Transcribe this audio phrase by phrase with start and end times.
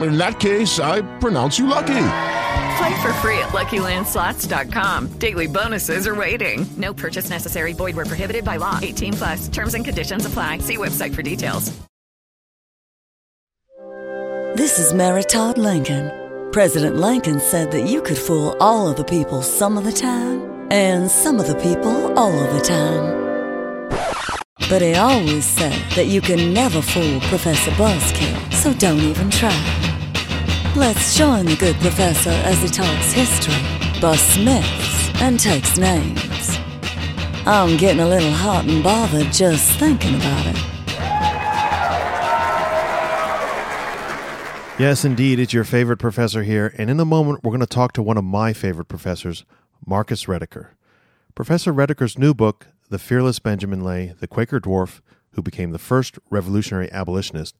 [0.00, 1.86] In that case, I pronounce you lucky.
[2.78, 5.08] Play for free at LuckyLandSlots.com.
[5.18, 6.66] Daily bonuses are waiting.
[6.76, 7.72] No purchase necessary.
[7.72, 8.78] Void where prohibited by law.
[8.80, 9.48] 18 plus.
[9.48, 10.58] Terms and conditions apply.
[10.58, 11.72] See website for details.
[14.56, 16.10] This is Mary Todd Lincoln.
[16.52, 20.42] President Lincoln said that you could fool all of the people some of the time,
[20.72, 23.88] and some of the people all of the time.
[24.68, 29.79] But he always said that you can never fool Professor Buzzkill, so don't even try.
[30.76, 36.58] Let's join the good professor as he talks history, busts myths, and takes names.
[37.44, 40.56] I'm getting a little hot and bothered just thinking about it.
[44.78, 47.92] Yes, indeed, it's your favorite professor here, and in a moment we're going to talk
[47.94, 49.44] to one of my favorite professors,
[49.84, 50.68] Marcus Rediker.
[51.34, 55.00] Professor Rediker's new book, The Fearless Benjamin Lay, the Quaker Dwarf
[55.32, 57.56] who became the first revolutionary abolitionist,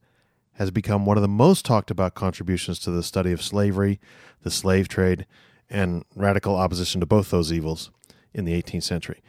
[0.60, 3.98] has become one of the most talked about contributions to the study of slavery,
[4.42, 5.24] the slave trade,
[5.70, 7.90] and radical opposition to both those evils
[8.34, 9.22] in the 18th century.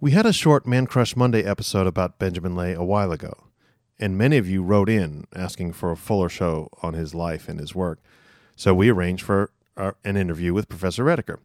[0.00, 3.44] We had a short Man Crush Monday episode about Benjamin Lay a while ago,
[4.00, 7.60] and many of you wrote in asking for a fuller show on his life and
[7.60, 8.00] his work.
[8.56, 11.38] So we arranged for our, an interview with Professor Rediker.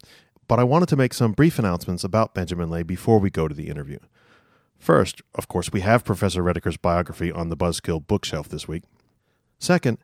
[0.48, 3.54] But I wanted to make some brief announcements about Benjamin Lay before we go to
[3.54, 4.00] the interview.
[4.80, 8.82] First, of course, we have Professor Rediker's biography on the Buzzkill bookshelf this week.
[9.60, 9.98] Second,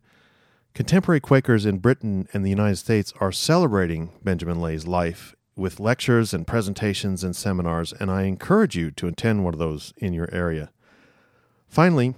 [0.73, 6.33] contemporary Quakers in Britain and the United States are celebrating Benjamin Lay's life with lectures
[6.33, 10.29] and presentations and seminars, and I encourage you to attend one of those in your
[10.33, 10.71] area.
[11.67, 12.15] Finally,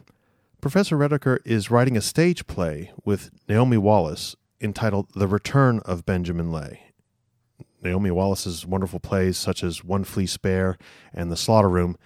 [0.62, 6.52] Professor Rediker is writing a stage play with Naomi Wallace entitled The Return of Benjamin
[6.52, 6.82] Lay.
[7.84, 10.78] Naomi Wallace's wonderful plays, such as One Flea Spare
[11.14, 11.98] and The Slaughter Room,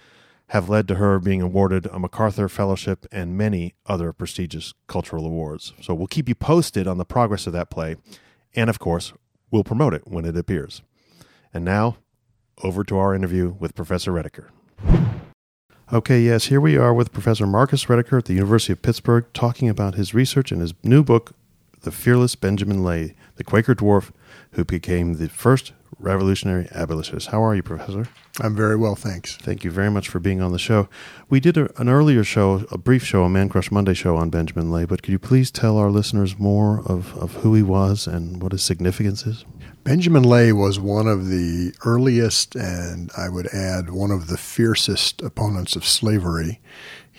[0.50, 5.72] have led to her being awarded a MacArthur Fellowship and many other prestigious cultural awards.
[5.80, 7.94] So we'll keep you posted on the progress of that play,
[8.56, 9.12] and of course,
[9.52, 10.82] we'll promote it when it appears.
[11.54, 11.98] And now,
[12.64, 14.48] over to our interview with Professor Rediker.
[15.92, 19.68] Okay, yes, here we are with Professor Marcus Rediker at the University of Pittsburgh talking
[19.68, 21.32] about his research in his new book,
[21.82, 24.10] The Fearless Benjamin Lay, the Quaker dwarf
[24.52, 27.28] who became the first revolutionary abolitionist.
[27.28, 28.08] How are you, Professor?
[28.40, 29.36] I'm very well, thanks.
[29.36, 30.88] Thank you very much for being on the show.
[31.28, 34.30] We did a, an earlier show, a brief show, a Man Crush Monday show on
[34.30, 38.06] Benjamin Lay, but could you please tell our listeners more of, of who he was
[38.06, 39.44] and what his significance is?
[39.82, 45.22] Benjamin Lay was one of the earliest, and I would add, one of the fiercest
[45.22, 46.60] opponents of slavery.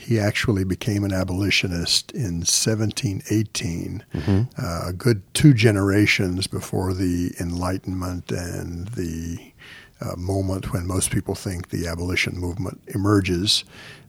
[0.01, 4.41] He actually became an abolitionist in 1718, mm-hmm.
[4.57, 9.53] uh, a good two generations before the Enlightenment and the
[10.01, 13.63] uh, moment when most people think the abolition movement emerges.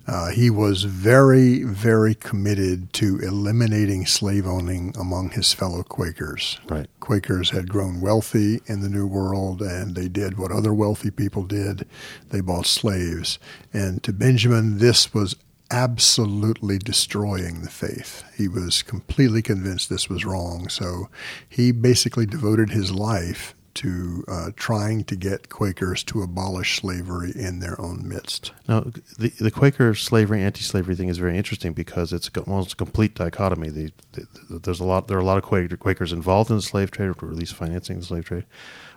[0.06, 6.58] Uh, he was very, very committed to eliminating slave owning among his fellow Quakers.
[6.70, 6.88] Right.
[7.00, 11.44] Quakers had grown wealthy in the New World, and they did what other wealthy people
[11.44, 11.86] did
[12.30, 13.38] they bought slaves.
[13.74, 15.36] And to Benjamin, this was
[15.72, 18.22] absolutely destroying the faith.
[18.36, 20.68] He was completely convinced this was wrong.
[20.68, 21.08] So
[21.48, 27.60] he basically devoted his life to uh, trying to get Quakers to abolish slavery in
[27.60, 28.52] their own midst.
[28.68, 28.80] Now,
[29.18, 33.70] the, the Quaker slavery, anti-slavery thing is very interesting because it's almost a complete dichotomy.
[33.70, 36.62] The, the, there's a lot, there are a lot of Quaker, Quakers involved in the
[36.62, 38.44] slave trade, or at least financing the slave trade,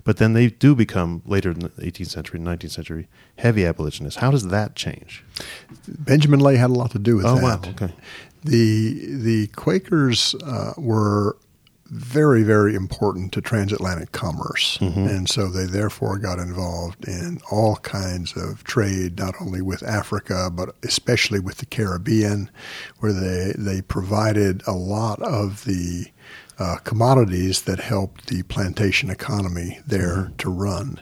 [0.04, 3.07] but then they do become later in the 18th century, 19th century,
[3.38, 4.19] heavy abolitionists.
[4.19, 5.24] How does that change?
[5.88, 7.44] Benjamin Lay had a lot to do with oh, that.
[7.44, 7.94] wow, okay.
[8.44, 11.38] The the Quakers uh, were
[11.88, 14.78] very, very important to transatlantic commerce.
[15.08, 20.50] And so they therefore got involved in all kinds of trade, not only with Africa,
[20.52, 22.50] but especially with the Caribbean,
[23.00, 26.08] where they, they provided a lot of the
[26.58, 31.02] uh, commodities that helped the plantation economy there to run.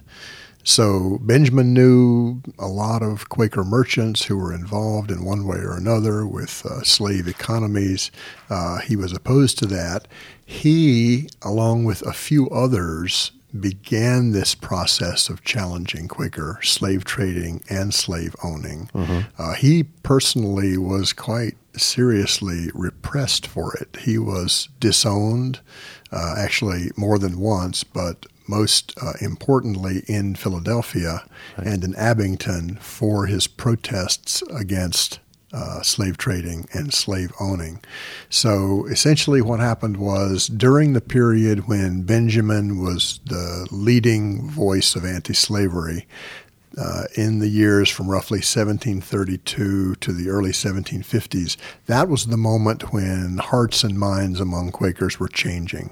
[0.63, 5.75] So Benjamin knew a lot of Quaker merchants who were involved in one way or
[5.75, 8.11] another with uh, slave economies.
[8.49, 10.07] Uh, he was opposed to that.
[10.45, 17.93] He, along with a few others, began this process of challenging Quaker slave trading and
[17.93, 18.89] slave owning.
[19.37, 23.97] Uh, he personally was quite seriously repressed for it.
[24.01, 25.59] He was disowned,
[26.11, 31.25] uh, actually more than once, but most uh, importantly in Philadelphia
[31.57, 35.19] and in Abington for his protests against
[35.53, 37.79] uh, slave trading and slave owning.
[38.29, 45.05] So essentially, what happened was during the period when Benjamin was the leading voice of
[45.05, 46.07] anti slavery,
[46.77, 52.91] uh, in the years from roughly 1732 to the early 1750s, that was the moment
[52.91, 55.89] when hearts and minds among Quakers were changing.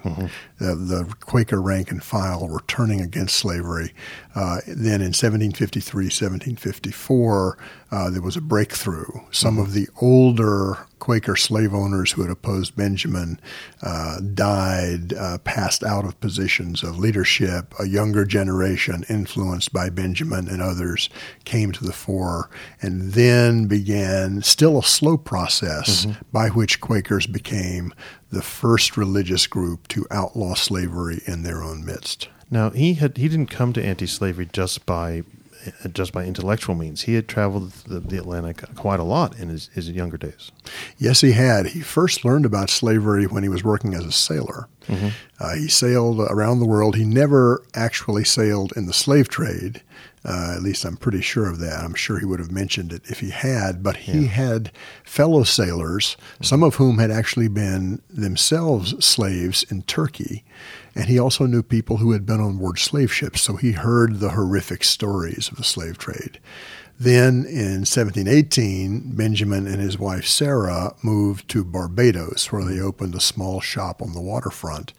[0.57, 3.93] The, the Quaker rank and file were turning against slavery.
[4.35, 7.57] Uh, then in 1753, 1754,
[7.91, 9.11] uh, there was a breakthrough.
[9.31, 13.41] Some of the older Quaker slave owners who had opposed Benjamin
[13.81, 17.73] uh, died, uh, passed out of positions of leadership.
[17.79, 21.09] A younger generation, influenced by Benjamin and others,
[21.43, 22.51] came to the fore,
[22.81, 27.93] and then began still a slow process by which Quakers became
[28.29, 32.29] the first religious group to outlaw slavery in their own midst.
[32.51, 35.23] Now he had he didn't come to anti-slavery just by
[35.93, 37.01] just by intellectual means.
[37.01, 40.51] He had traveled the, the Atlantic quite a lot in his, his younger days.
[40.97, 41.67] Yes, he had.
[41.67, 44.67] He first learned about slavery when he was working as a sailor.
[45.39, 46.95] Uh, he sailed around the world.
[46.95, 49.81] He never actually sailed in the slave trade.
[50.23, 51.83] Uh, at least I'm pretty sure of that.
[51.83, 53.81] I'm sure he would have mentioned it if he had.
[53.81, 54.71] But he had
[55.03, 60.43] fellow sailors, some of whom had actually been themselves slaves in Turkey.
[60.93, 63.41] And he also knew people who had been on board slave ships.
[63.41, 66.39] So he heard the horrific stories of the slave trade.
[67.01, 73.19] Then in 1718, Benjamin and his wife Sarah moved to Barbados, where they opened a
[73.19, 74.93] small shop on the waterfront.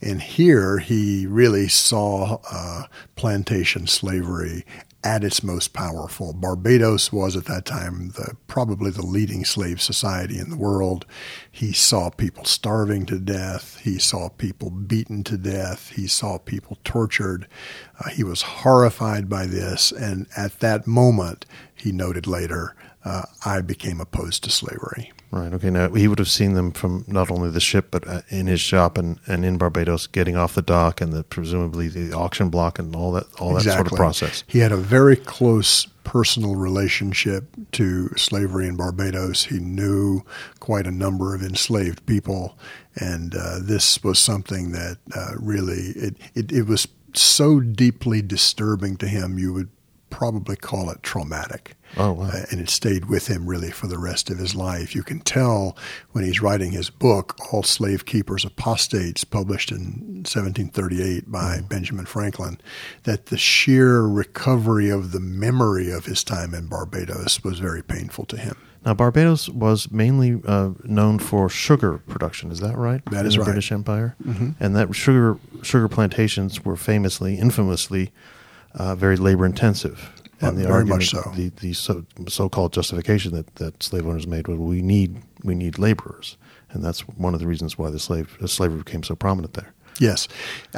[0.00, 2.84] And here he really saw uh,
[3.16, 4.64] plantation slavery
[5.02, 6.32] at its most powerful.
[6.32, 11.06] Barbados was at that time the, probably the leading slave society in the world.
[11.58, 13.80] He saw people starving to death.
[13.80, 15.90] He saw people beaten to death.
[15.90, 17.48] He saw people tortured.
[17.98, 19.90] Uh, he was horrified by this.
[19.90, 25.12] And at that moment, he noted later, uh, I became opposed to slavery.
[25.32, 25.52] Right.
[25.52, 25.70] Okay.
[25.70, 28.60] Now he would have seen them from not only the ship, but uh, in his
[28.60, 32.78] shop and, and in Barbados, getting off the dock and the presumably the auction block
[32.78, 34.44] and all that all that sort of process.
[34.46, 39.44] He had a very close personal relationship to slavery in Barbados.
[39.44, 40.22] He knew
[40.58, 42.58] quite a number of enslaved people,
[42.96, 48.96] and uh, this was something that uh, really it, it it was so deeply disturbing
[48.96, 49.38] to him.
[49.38, 49.68] You would
[50.10, 51.76] probably call it traumatic.
[51.96, 52.26] Oh, wow.
[52.26, 54.94] Uh, and it stayed with him really for the rest of his life.
[54.94, 55.76] You can tell
[56.12, 62.60] when he's writing his book, All Slave Keepers Apostates, published in 1738 by Benjamin Franklin,
[63.04, 68.26] that the sheer recovery of the memory of his time in Barbados was very painful
[68.26, 68.56] to him.
[68.84, 72.50] Now Barbados was mainly uh, known for sugar production.
[72.50, 73.04] Is that right?
[73.10, 73.52] That is in the right.
[73.52, 74.50] British Empire, mm-hmm.
[74.60, 78.12] and that sugar sugar plantations were famously, infamously,
[78.78, 80.10] uh, very labor intensive.
[80.40, 81.32] Uh, And the very argument, much so.
[81.34, 85.10] the, the so, so-called justification that, that slave owners made was we need
[85.42, 86.36] we need laborers,
[86.70, 89.72] and that's one of the reasons why the slave the slavery became so prominent there.
[89.98, 90.28] Yes.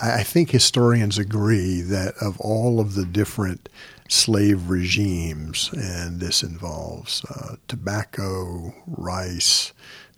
[0.03, 3.69] I I think historians agree that of all of the different
[4.09, 9.73] slave regimes, and this involves uh, tobacco, rice,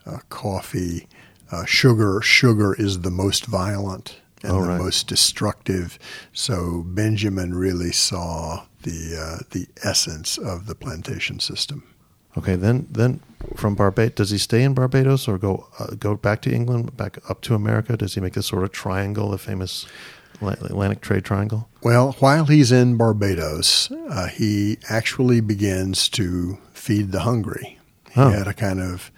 [0.07, 1.09] uh, coffee,
[1.51, 5.99] uh, sugar, sugar is the most violent and Oh, the most destructive.
[6.33, 11.85] So Benjamin really saw the, uh, the essence of the plantation system.
[12.37, 13.21] Okay, then then
[13.57, 17.19] from Barbados, does he stay in Barbados or go uh, go back to England, back
[17.29, 17.95] up to America?
[17.97, 19.85] Does he make this sort of triangle, the famous
[20.41, 21.69] Atlantic Trade Triangle?
[21.83, 27.79] Well, while he's in Barbados, uh, he actually begins to feed the hungry.
[28.13, 28.31] He Oh.
[28.31, 29.11] had a kind of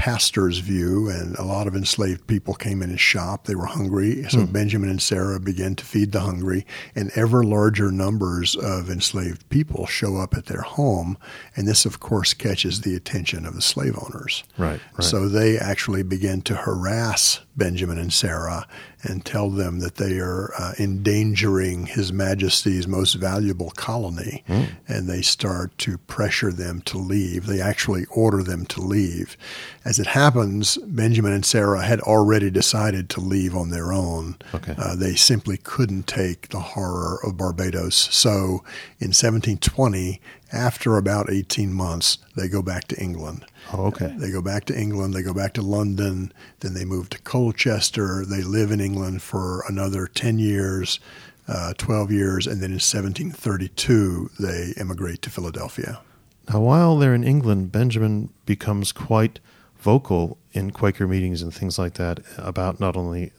[0.00, 3.44] pastor's view, and a lot of enslaved people came in his shop.
[3.44, 4.50] They were hungry, so hmm.
[4.50, 6.64] Benjamin and Sarah began to feed the hungry,
[6.94, 11.18] and ever larger numbers of enslaved people show up at their home,
[11.54, 14.42] and this, of course, catches the attention of the slave owners.
[14.56, 15.04] Right, right.
[15.04, 18.66] So they actually begin to harass Benjamin and Sarah
[19.02, 24.44] and tell them that they are uh, endangering His Majesty's most valuable colony.
[24.88, 27.46] And they start to pressure them to leave.
[27.46, 29.36] They actually order them to leave.
[29.84, 34.36] As it happens, Benjamin and Sarah had already decided to leave on their own.
[34.54, 34.74] Okay.
[34.76, 37.94] Uh, they simply couldn't take the horror of Barbados.
[37.94, 38.62] So
[38.98, 40.20] in 1720,
[40.52, 43.44] after about 18 months, they go back to England.
[43.72, 44.14] Oh, okay.
[44.18, 48.24] They go back to England, they go back to London, then they move to Colchester.
[48.24, 50.98] They live in England for another 10 years,
[51.46, 56.00] uh, 12 years, and then in 1732 they emigrate to Philadelphia.
[56.48, 59.38] Now, while they're in England, Benjamin becomes quite
[59.78, 63.32] vocal in Quaker meetings and things like that about not only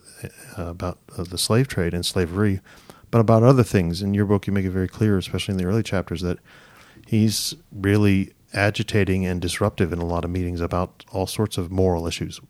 [0.58, 2.60] uh, about uh, the slave trade and slavery,
[3.10, 4.02] but about other things.
[4.02, 6.38] In your book, you make it very clear, especially in the early chapters, that
[7.12, 12.06] he's really agitating and disruptive in a lot of meetings about all sorts of moral
[12.06, 12.40] issues.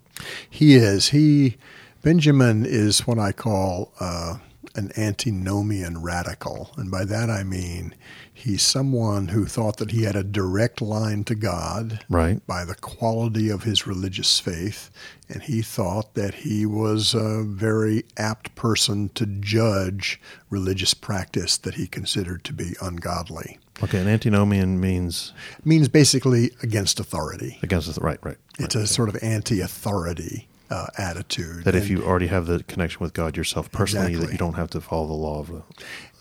[0.48, 1.08] He is.
[1.08, 1.56] He
[2.02, 4.36] Benjamin is what I call uh,
[4.74, 7.94] an antinomian radical, and by that I mean
[8.32, 12.44] he's someone who thought that he had a direct line to God Right.
[12.46, 14.90] by the quality of his religious faith,
[15.28, 21.74] and he thought that he was a very apt person to judge religious practice that
[21.74, 23.58] he considered to be ungodly.
[23.82, 25.32] Okay, an antinomian means
[25.64, 27.58] means basically against authority.
[27.62, 28.36] against the right, right.
[28.58, 28.84] It's right.
[28.84, 31.64] a sort of anti-authority uh, attitude.
[31.64, 34.70] that if you already have the connection with God yourself personally, that you don't have
[34.70, 35.62] to follow the law of the,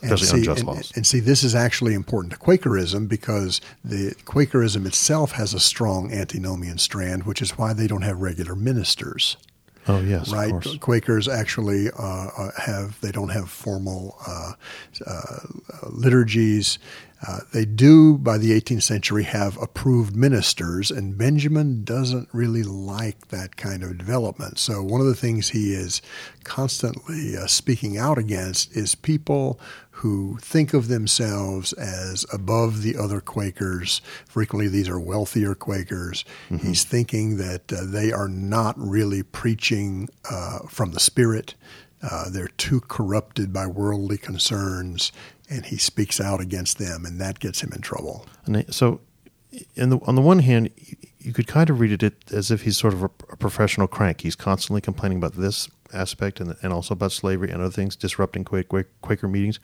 [0.01, 0.91] And especially see, unjust and, laws.
[0.95, 6.11] and see, this is actually important to Quakerism because the Quakerism itself has a strong
[6.11, 9.37] antinomian strand, which is why they don't have regular ministers.
[9.87, 10.53] oh yes, right?
[10.79, 14.51] Quakers actually uh, uh, have they don't have formal uh,
[15.07, 15.39] uh,
[15.89, 16.77] liturgies.
[17.25, 23.27] Uh, they do by the 18th century have approved ministers, and Benjamin doesn't really like
[23.27, 24.57] that kind of development.
[24.57, 26.01] So one of the things he is
[26.43, 29.59] constantly uh, speaking out against is people
[30.01, 34.01] who think of themselves as above the other Quakers.
[34.27, 36.25] Frequently, these are wealthier Quakers.
[36.59, 41.53] He's thinking that uh, they are not really preaching uh, from the Spirit.
[42.01, 45.11] Uh, they're too corrupted by worldly concerns,
[45.51, 48.25] and he speaks out against them, and that gets him in trouble.
[48.45, 49.01] And so,
[49.75, 50.69] in the, on the one hand,
[51.19, 54.21] you, could kind of read it as if he's sort of a, professional crank.
[54.21, 58.45] He's constantly complaining about this aspect and, and also about slavery and other things, disrupting
[58.45, 59.59] Quak- Quak- Quaker meetings.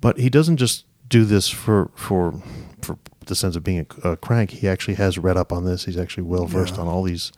[0.00, 2.42] But he doesn't just do this for for
[2.82, 4.50] for the sense of being a, a crank.
[4.50, 5.84] He actually has read up on this.
[5.84, 6.82] He's actually well versed Yeah.
[6.82, 7.30] on all these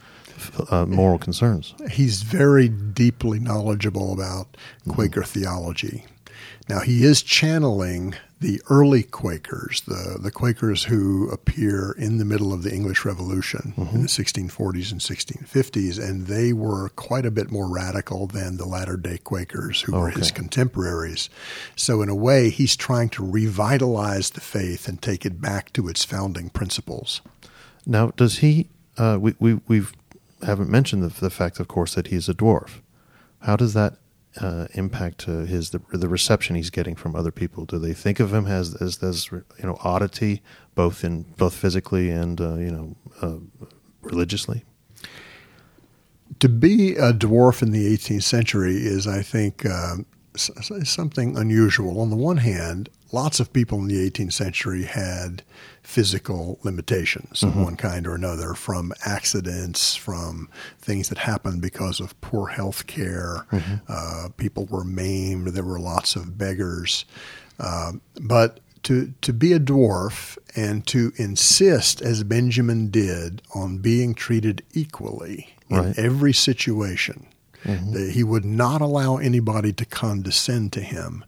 [0.70, 1.74] uh, moral concerns.
[1.90, 4.56] He's very deeply knowledgeable about
[4.88, 6.04] Quaker theology.
[6.68, 12.52] Now, he is channeling the early Quakers, the, the Quakers who appear in the middle
[12.52, 17.50] of the English Revolution in the 1640s and 1650s, and they were quite a bit
[17.50, 21.30] more radical than the latter day Quakers who were his contemporaries.
[21.76, 25.88] So, in a way, he's trying to revitalize the faith and take it back to
[25.88, 27.22] its founding principles.
[27.86, 28.68] Now, does he?
[28.98, 29.92] Uh, we we we've
[30.44, 32.80] haven't mentioned the, the fact, of course, that he's a dwarf.
[33.40, 33.94] How does that
[34.40, 37.64] uh, impact uh, his the, the reception he's getting from other people?
[37.64, 40.42] Do they think of him as as, as you know oddity,
[40.74, 43.36] both in both physically and uh, you know uh,
[44.02, 44.64] religiously?
[46.40, 50.00] to be a dwarf in the 18th century is, I think, s-
[50.36, 52.00] something unusual.
[52.00, 55.42] On the one hand, lots of people in the 18th century had
[55.82, 60.48] physical limitations of one kind or another, from accidents, from
[60.80, 63.46] things that happened because of poor health care.
[63.88, 65.48] Uh, people were maimed.
[65.48, 67.04] There were lots of beggars.
[67.58, 74.14] Um, but to to be a dwarf and to insist, as Benjamin did, on being
[74.14, 75.98] treated equally in Right.
[75.98, 77.26] every situation.
[77.92, 81.24] That he would not allow anybody to condescend to him.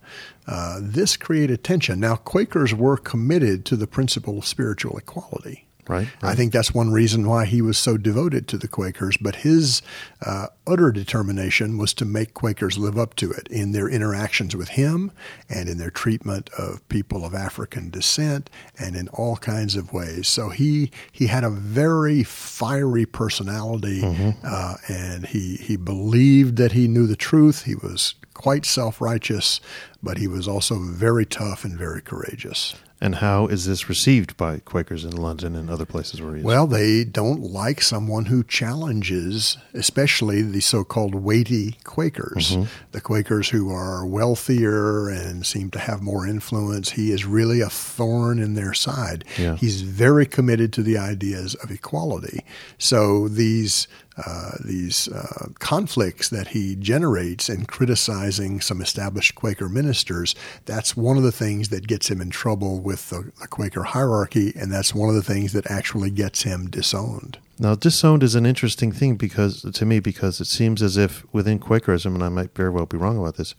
[0.47, 2.01] Uh, this created tension.
[2.01, 5.68] Now, Quakers were committed to the principle of spiritual equality.
[5.89, 9.17] Right, I think that's one reason why he was so devoted to the Quakers.
[9.17, 9.83] But his
[10.25, 14.71] uh, utter determination was to make Quakers live up to it in their interactions with
[14.71, 15.11] him
[15.49, 20.29] and in their treatment of people of African descent and in all kinds of ways.
[20.29, 24.03] So he he had a very fiery personality,
[24.45, 27.65] uh, and he he believed that he knew the truth.
[27.65, 29.61] He was quite self righteous,
[30.03, 32.75] but he was also very tough and very courageous.
[33.01, 36.45] And how is this received by Quakers in London and other places where he is?
[36.45, 42.65] Well, they don't like someone who challenges, especially the so called weighty Quakers, Mm-hmm.
[42.93, 46.91] the Quakers who are wealthier and seem to have more influence.
[46.91, 49.25] He is really a thorn in their side.
[49.39, 49.55] Yeah.
[49.57, 52.45] He's very committed to the ideas of equality.
[52.79, 53.87] So these
[54.27, 60.35] uh, these uh, conflicts that he generates in criticizing some established Quaker ministers,
[60.65, 64.53] that's one of the things that gets him in trouble with the, the Quaker hierarchy,
[64.57, 67.39] and that's one of the things that actually gets him disowned.
[67.59, 71.59] Now, disowned is an interesting thing because to me because it seems as if within
[71.59, 73.55] Quakerism, and I might very well be wrong about this,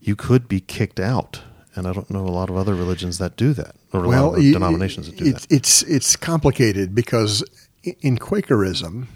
[0.00, 1.42] you could be kicked out,
[1.74, 4.34] and I don't know a lot of other religions that do that, or a lot
[4.34, 5.54] of y- denominations that do it's, that.
[5.54, 7.44] It's it's complicated because
[7.82, 9.08] in Quakerism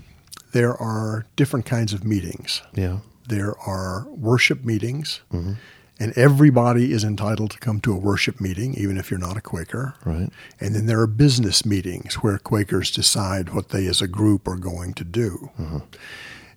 [0.54, 2.62] there are different kinds of meetings.
[2.75, 5.54] Yeah, There are worship meetings, mm-hmm.
[5.99, 9.40] and everybody is entitled to come to a worship meeting, even if you're not a
[9.40, 9.94] Quaker.
[10.04, 10.30] right.
[10.61, 14.56] And then there are business meetings where Quakers decide what they as a group are
[14.56, 15.50] going to do.
[15.58, 15.78] Mm-hmm.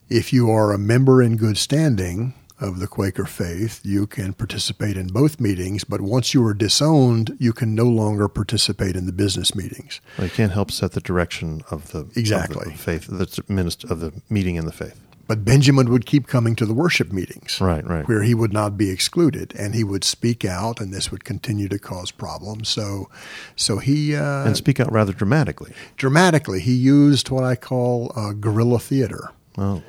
[0.09, 4.97] If you are a member in good standing of the Quaker faith, you can participate
[4.97, 9.11] in both meetings, but once you are disowned, you can no longer participate in the
[9.11, 10.01] business meetings.
[10.17, 12.73] Well, you can't help set the direction of the of the Exactly.
[12.75, 14.99] faith, the minister of the meeting in the faith.
[15.27, 17.59] But Benjamin would keep coming to the worship meetings.
[17.59, 18.07] Right, right.
[18.07, 21.67] Where he would not be excluded and he would speak out and this would continue
[21.67, 22.69] to cause problems.
[22.69, 23.09] So
[23.55, 25.73] so he uh, and speak out rather dramatically.
[25.97, 29.31] dramatically he used what I call uh, guerrilla theater.
[29.57, 29.81] Oh,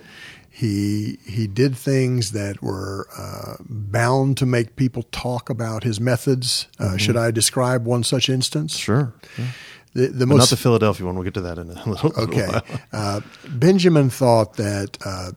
[0.58, 6.66] He he did things that were uh, bound to make people talk about his methods.
[6.80, 8.74] Uh, Should I describe one such instance?
[8.74, 8.82] Mm-hmm.
[8.82, 9.14] sure.
[9.38, 9.44] Yeah.
[9.92, 11.14] The, the But not the Philadelphia one.
[11.14, 12.48] We'll get to that in a little, little okay.
[12.48, 12.80] while.
[12.92, 15.30] Uh, Benjamin thought that uh,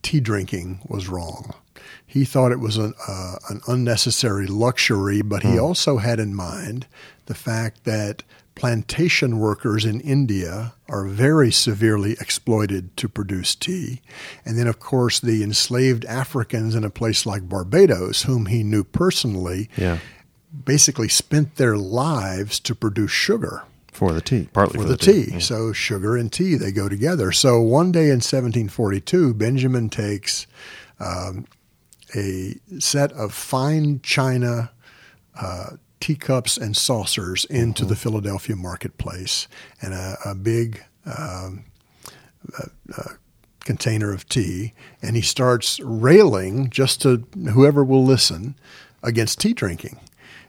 [0.00, 1.52] tea drinking was wrong.
[2.06, 6.86] He thought it was an, uh, an unnecessary luxury, but he also had in mind
[7.26, 8.22] the fact that
[8.54, 14.00] plantation workers in India are very severely exploited to produce tea.
[14.44, 18.84] And then, of course, the enslaved Africans in a place like Barbados, whom he knew
[18.84, 19.98] personally, Yeah,
[20.64, 25.40] basically spent their lives to produce sugar for the tea, partly for, the, tea.
[25.40, 27.32] So sugar and tea they go together.
[27.32, 30.46] So one day in 1742, Benjamin takes
[31.00, 31.46] um,
[32.14, 34.70] a set of fine china
[35.40, 39.48] uh, teacups and saucers into the Philadelphia marketplace,
[39.80, 40.84] and a, a big.
[41.06, 41.64] Um,
[43.64, 48.54] container of tea, and he starts railing just to whoever will listen
[49.02, 49.98] against tea drinking.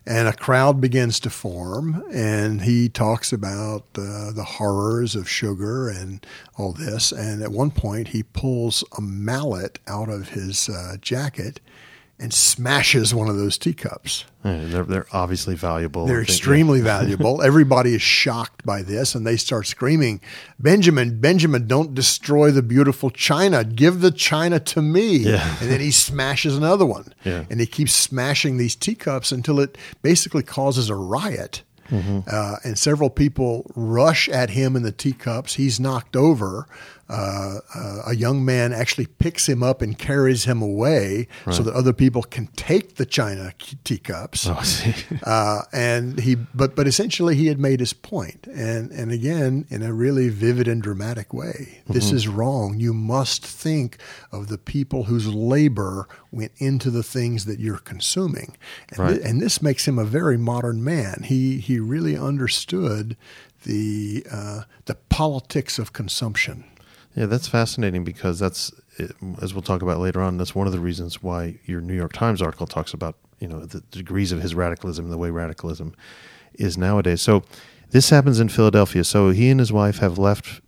[0.07, 5.89] And a crowd begins to form, and he talks about uh, the horrors of sugar
[5.89, 6.23] and
[6.57, 7.11] all this.
[7.11, 11.59] And at one point, he pulls a mallet out of his uh, jacket
[12.17, 14.25] and smashes one of those teacups.
[14.43, 16.05] Yeah, they're they're obviously valuable.
[16.05, 16.33] They're I think, yeah.
[16.33, 17.41] extremely valuable.
[17.41, 20.21] Everybody is shocked by this and they start screaming,
[20.59, 23.63] Benjamin, Benjamin, don't destroy the beautiful china.
[23.63, 25.17] Give the china to me.
[25.17, 25.57] Yeah.
[25.59, 27.13] And then he smashes another one.
[27.23, 27.45] Yeah.
[27.49, 31.63] And he keeps smashing these teacups until it basically causes a riot.
[31.89, 32.21] Mm-hmm.
[32.27, 35.55] Uh, and several people rush at him in the teacups.
[35.55, 36.67] He's knocked over.
[37.07, 37.59] Uh,
[38.07, 42.23] a young man actually picks him up and carries him away so that other people
[42.23, 44.47] can take the china teacups.
[44.49, 44.61] Oh.
[45.23, 49.81] Uh, and he, but but essentially, he had made his point, and and again, in
[49.83, 51.81] a really vivid and dramatic way.
[51.87, 52.15] This Mm-hmm.
[52.15, 52.79] is wrong.
[52.79, 53.97] You must think
[54.31, 58.55] of the people whose labor went into the things that you're consuming,
[58.91, 59.21] and, Right.
[59.21, 61.23] thi- and this makes him a very modern man.
[61.23, 63.15] He he really understood
[63.63, 66.65] the uh, the politics of consumption.
[67.15, 68.73] Yeah, that's fascinating because that's,
[69.41, 72.11] as we'll talk about later on, that's one of the reasons why your New York
[72.11, 75.95] Times article talks about, you know, the degrees of his radicalism the way radicalism
[76.55, 77.21] is nowadays.
[77.21, 77.43] So
[77.91, 79.05] this happens in Philadelphia.
[79.05, 80.61] So he and his wife have left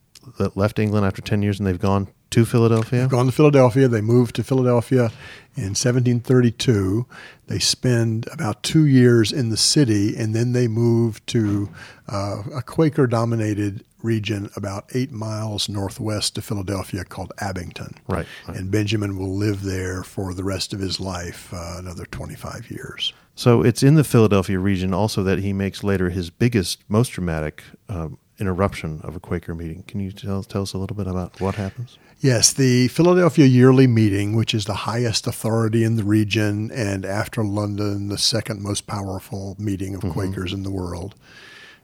[0.55, 3.07] left England after 10 years and they've gone to Philadelphia.
[3.07, 3.87] gone to Philadelphia.
[3.87, 5.11] They moved to Philadelphia
[5.55, 7.07] in 1732.
[7.47, 11.69] They spend about two years in the city, and then they move to
[12.07, 17.95] uh, a Quaker dominated region about eight miles northwest of Philadelphia called Abington.
[18.07, 18.55] Right, right.
[18.55, 23.13] And Benjamin will live there for the rest of his life, uh, another 25 years.
[23.33, 27.63] So it's in the Philadelphia region also that he makes later his biggest, most dramatic
[27.89, 29.81] um, interruption of a Quaker meeting.
[29.87, 31.97] Can you tell, tell us a little bit about what happens?
[32.19, 37.43] Yes, the Philadelphia Yearly Meeting, which is the highest authority in the region and after
[37.43, 41.13] London, the second most powerful meeting of Quakers in the world,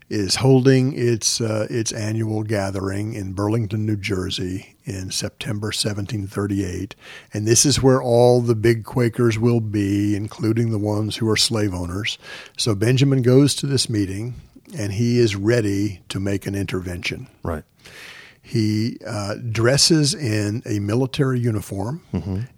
[0.09, 6.95] is holding its uh, its annual gathering in Burlington, New Jersey, in September 1738,
[7.31, 11.37] and this is where all the big Quakers will be, including the ones who are
[11.37, 12.17] slave owners.
[12.57, 14.33] So Benjamin goes to this meeting,
[14.75, 17.27] and he is ready to make an intervention.
[17.43, 17.63] Right.
[18.45, 22.01] He uh, dresses in a military uniform,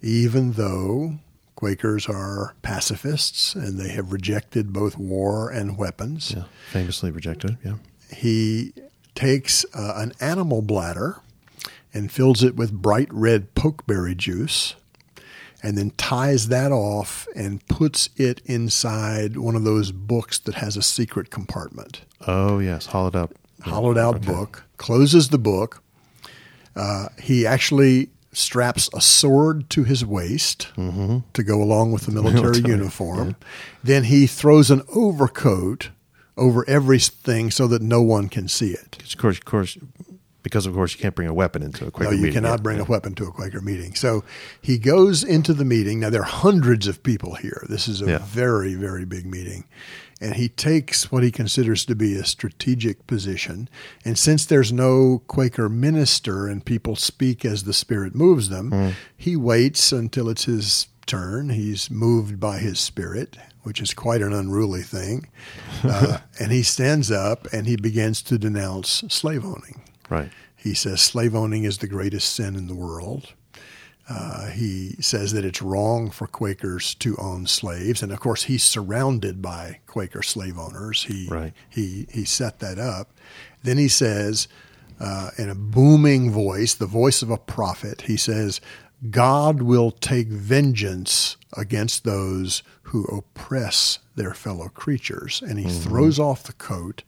[0.02, 1.20] even though
[1.56, 6.34] Quakers are pacifists and they have rejected both war and weapons.
[6.36, 6.44] Yeah.
[6.72, 7.58] Famously rejected.
[7.64, 7.76] Yeah.
[8.14, 8.74] He
[9.14, 11.22] takes uh, an animal bladder
[11.94, 14.76] and fills it with bright red pokeberry juice
[15.64, 20.76] and then ties that off and puts it inside one of those books that has
[20.76, 23.32] a secret compartment Oh yes, hollowed out.
[23.62, 25.82] hollowed out book, closes the book.
[26.76, 32.58] Uh, he actually straps a sword to his waist to go along with the military,
[32.70, 33.36] uniform.
[33.84, 35.90] Then he throws an overcoat
[36.38, 38.98] over everything so that no one can see it.
[39.02, 39.78] Of course, of course,
[40.44, 42.34] because of course you can't bring a weapon into a Quaker No, you meeting.
[42.42, 42.84] cannot Yeah, bring yeah.
[42.84, 43.96] a weapon to a Quaker meeting.
[43.96, 44.26] So
[44.62, 46.02] he goes into the meeting.
[46.02, 47.66] Now, there are hundreds of people here.
[47.70, 48.18] This is a Yeah.
[48.20, 49.64] very, very big meeting.
[50.22, 53.68] And he takes what he considers to be a strategic position.
[54.06, 58.90] And since there's no Quaker minister and people speak as the Spirit moves them, Hmm.
[59.16, 61.50] he waits until it's his turn.
[61.50, 65.28] He's moved by his Spirit, which is quite an unruly thing.
[65.84, 69.82] Uh, and he stands up and he begins to denounce slave owning.
[70.10, 70.32] Right.
[70.56, 73.34] He says slave owning is the greatest sin in the world.
[74.08, 78.64] Uh, he says that it's wrong for Quakers to own slaves, and of course he's
[78.64, 81.04] surrounded by Quaker slave owners.
[81.06, 81.54] He Right.
[81.70, 83.10] he he set that up.
[83.64, 84.48] Then he says,
[85.00, 88.62] uh, in a booming voice, the voice of a prophet, he says,
[89.10, 96.44] "God will take vengeance against those who oppress their fellow creatures." And he throws off
[96.44, 97.02] the coat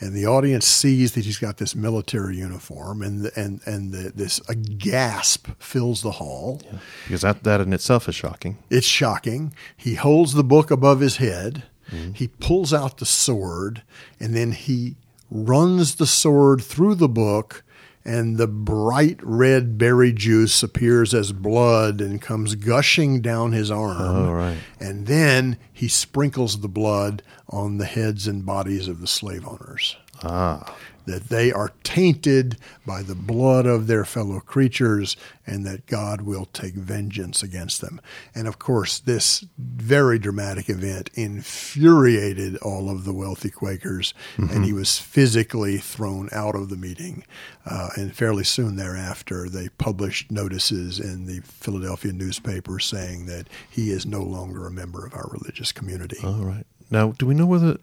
[0.00, 4.40] and the audience sees that he's got this military uniform, and and and the, this
[4.48, 6.62] a gasp fills the hall.
[7.04, 8.58] Because that that in itself is shocking.
[8.70, 9.54] It's shocking.
[9.76, 11.64] He holds the book above his head.
[11.90, 12.12] Mm-hmm.
[12.12, 13.82] He pulls out the sword,
[14.20, 14.96] and then he
[15.30, 17.64] runs the sword through the book.
[18.04, 24.00] And the bright red berry juice appears as blood and comes gushing down his arm.
[24.00, 24.58] Oh, right.
[24.80, 29.96] And then he sprinkles the blood on the heads and bodies of the slave owners.
[30.22, 30.74] Ah.
[31.08, 35.16] That they are tainted by the blood of their fellow creatures
[35.46, 38.00] and that God will take vengeance against them.
[38.34, 44.74] And of course, this very dramatic event infuriated all of the wealthy Quakers, and he
[44.74, 47.24] was physically thrown out of the meeting.
[47.64, 53.90] Uh, and fairly soon thereafter, they published notices in the Philadelphia newspaper saying that he
[53.90, 56.18] is no longer a member of our religious community.
[56.22, 56.66] All right.
[56.90, 57.78] Now, do we know whether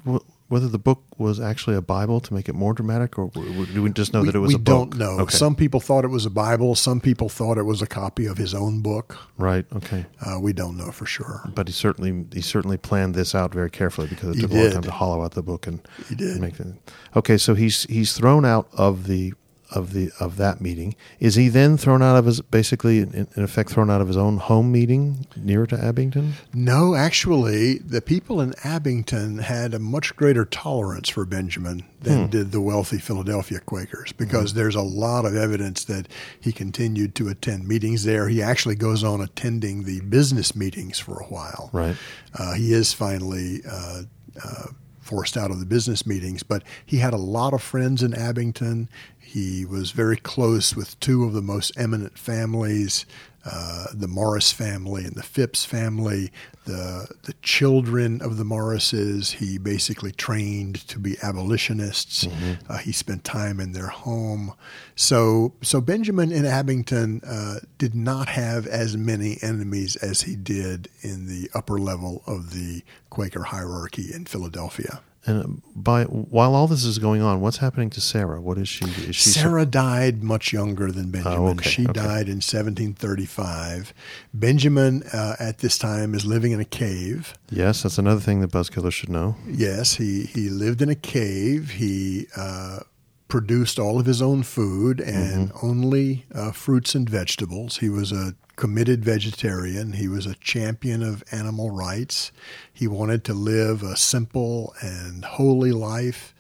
[0.48, 3.90] whether the book was actually a Bible to make it more dramatic, or do we
[3.92, 4.92] just know we, that it was we a book?
[4.92, 5.20] don't know.
[5.22, 5.36] Okay.
[5.36, 6.76] Some people thought it was a Bible.
[6.76, 9.18] Some people thought it was a copy of his own book.
[9.38, 9.66] right.
[9.76, 10.06] Okay.
[10.26, 11.42] Uh, we don't know for sure.
[11.56, 14.56] But he certainly he certainly planned this out very carefully because it He took a
[14.56, 16.32] long time to hollow out the book and He did.
[16.32, 16.68] and make it.
[17.16, 19.34] Okay, so he's he's thrown out of the
[19.76, 20.96] of the of that meeting.
[21.20, 24.18] Is he then thrown out of his basically in, in effect thrown out of his
[24.18, 26.34] own home meeting nearer to Abington?
[26.54, 32.52] No, actually, the people in Abington had a much greater tolerance for Benjamin than did
[32.52, 36.08] the wealthy Philadelphia Quakers because there's a lot of evidence that
[36.40, 38.30] he continued to attend meetings there.
[38.30, 41.70] He actually goes on attending the business meetings for a while.
[41.74, 41.96] Right.
[42.38, 44.04] Uh, he is finally uh,
[44.44, 44.68] uh,
[45.06, 48.90] forced out of the business meetings, but he had a lot of friends in Abington.
[49.36, 53.06] He was very close with two of the most eminent families.
[53.44, 56.32] Uh, the Morris family and the Phipps family,
[56.64, 62.26] the the children of the Morrises, he basically trained to be abolitionists.
[62.70, 64.54] Uh, he spent time in their home.
[64.96, 70.88] So so Benjamin in Abington uh, did not have as many enemies as he did
[71.02, 75.02] in the upper level of the Quaker hierarchy in Philadelphia.
[75.28, 78.40] And by while all this is going on, what's happening to Sarah?
[78.40, 78.86] What is she?
[78.86, 81.40] Is she Sarah died much younger than Benjamin.
[81.40, 81.94] Oh, okay, she okay.
[81.94, 83.94] died in 1735.
[84.34, 87.34] Benjamin, uh, at this time, is living in a cave.
[87.50, 89.36] Yes, that's another thing that Buzzkiller should know.
[89.48, 91.72] Yes, he, he lived in a cave.
[91.72, 92.82] He uh,
[93.28, 97.78] produced all of his own food and only uh, fruits and vegetables.
[97.78, 99.94] He was a committed vegetarian.
[99.94, 102.32] He was a champion of animal rights.
[102.74, 106.34] He wanted to live a simple and holy life.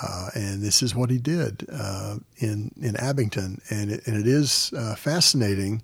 [0.00, 4.26] Uh, and this is what he did uh, in in Abington, and it, and it
[4.26, 5.82] is uh, fascinating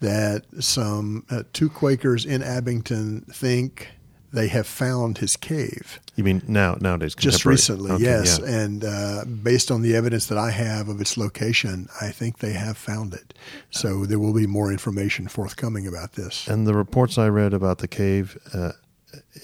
[0.00, 3.90] that some uh, two Quakers in Abington think
[4.34, 6.00] they have found his cave.
[6.16, 7.14] You mean now nowadays?
[7.14, 8.38] Just recently, Okay, yes.
[8.40, 8.48] yeah.
[8.62, 12.52] And uh, based on the evidence that I have of its location, I think they
[12.52, 13.34] have found it.
[13.70, 16.46] So there will be more information forthcoming about this.
[16.48, 18.72] And the reports I read about the cave uh,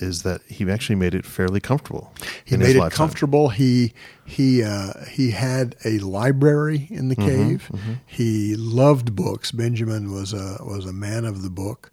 [0.00, 2.12] is that he actually made it fairly comfortable.
[2.44, 2.96] He made it lifetime.
[2.96, 3.48] comfortable.
[3.50, 3.92] He
[4.24, 7.68] he uh, he had a library in the Mhm, cave.
[7.72, 7.98] mhm.
[8.06, 9.52] He loved books.
[9.52, 11.92] Benjamin was a was a man of the book.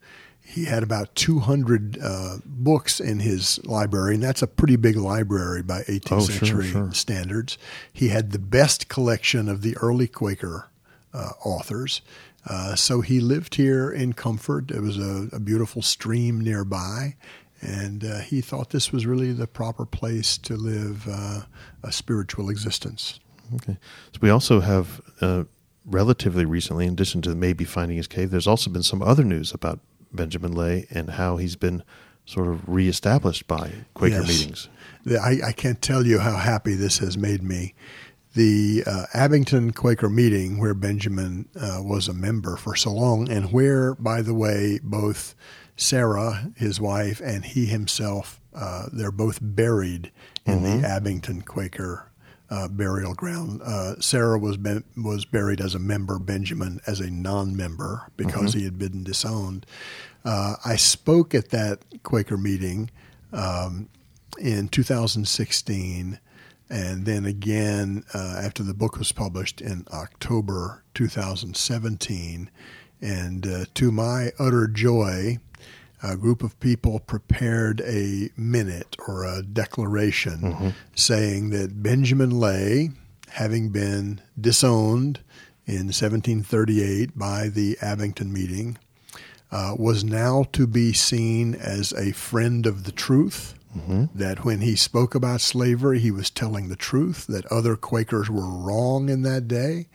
[0.49, 5.61] He had about 200 uh, books in his library, and that's a pretty big library
[5.61, 6.93] by 18th Oh, sure, century sure.
[6.93, 7.57] standards.
[7.91, 10.69] He had the best collection of the early Quaker
[11.13, 12.01] uh, authors.
[12.49, 14.69] Uh, so he lived here in comfort.
[14.69, 17.15] There was a, a beautiful stream nearby,
[17.61, 21.41] and uh, he thought this was really the proper place to live uh,
[21.83, 23.19] a spiritual existence.
[23.55, 23.77] Okay.
[24.13, 25.43] So we also have uh,
[25.85, 29.53] relatively recently, in addition to maybe finding his cave, there's also been some other news
[29.53, 29.79] about
[30.13, 31.83] Benjamin Lay and how he's been
[32.25, 34.27] sort of reestablished by Quaker Yes.
[34.27, 34.69] meetings.
[35.21, 37.73] I, I can't tell you how happy this has made me.
[38.33, 43.51] The uh, Abington Quaker meeting, where Benjamin uh, was a member for so long, and
[43.51, 45.33] where, by the way, both
[45.77, 50.11] Sarah, his wife, and he himself, uh, they're both buried
[50.45, 50.81] in Mhm.
[50.81, 52.11] the Abington Quaker
[52.49, 53.61] uh, burial ground.
[53.63, 58.59] Uh, Sarah was ben- was buried as a member, Benjamin as a non-member because Mhm.
[58.59, 59.65] he had been disowned.
[60.23, 62.89] Uh, I spoke at that Quaker meeting
[63.33, 63.89] um,
[64.39, 66.19] in 2016,
[66.69, 72.49] and then again uh, after the book was published in October 2017.
[73.01, 75.37] And uh, to my utter joy,
[76.03, 80.73] a group of people prepared a minute or a declaration Mhm.
[80.95, 82.91] saying that Benjamin Lay,
[83.29, 85.19] having been disowned
[85.65, 88.77] in 1738 by the Abington meeting,
[89.51, 93.53] uh, was now to be seen as a friend of the truth.
[93.77, 94.09] Mhm.
[94.15, 98.47] That when he spoke about slavery, he was telling the truth, that other Quakers were
[98.49, 99.87] wrong in that day.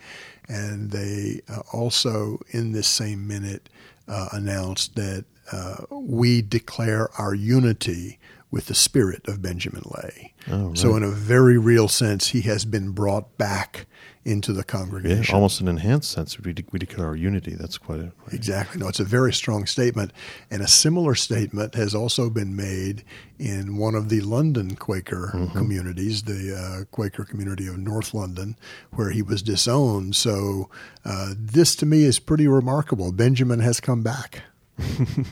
[0.48, 3.68] And they uh, also, in this same minute,
[4.08, 8.18] uh, announced that uh, we declare our unity
[8.50, 10.34] with the spirit of Benjamin Lay.
[10.50, 13.86] Oh, So, in a very real sense, he has been brought back
[14.24, 15.34] into the Yeah, congregation.
[15.34, 16.38] almost an enhanced sense.
[16.38, 17.54] We, de- we declare our unity.
[17.54, 18.12] That's quite a.
[18.30, 18.78] Exactly.
[18.80, 20.12] No, it's a very strong statement.
[20.50, 23.04] And a similar statement has also been made
[23.38, 25.56] in one of the London Quaker Mm-hmm.
[25.58, 28.56] communities, the uh, Quaker community of North London,
[28.92, 30.14] where he was disowned.
[30.14, 30.68] So
[31.06, 33.12] uh, this to me is pretty remarkable.
[33.12, 34.42] Benjamin has come back.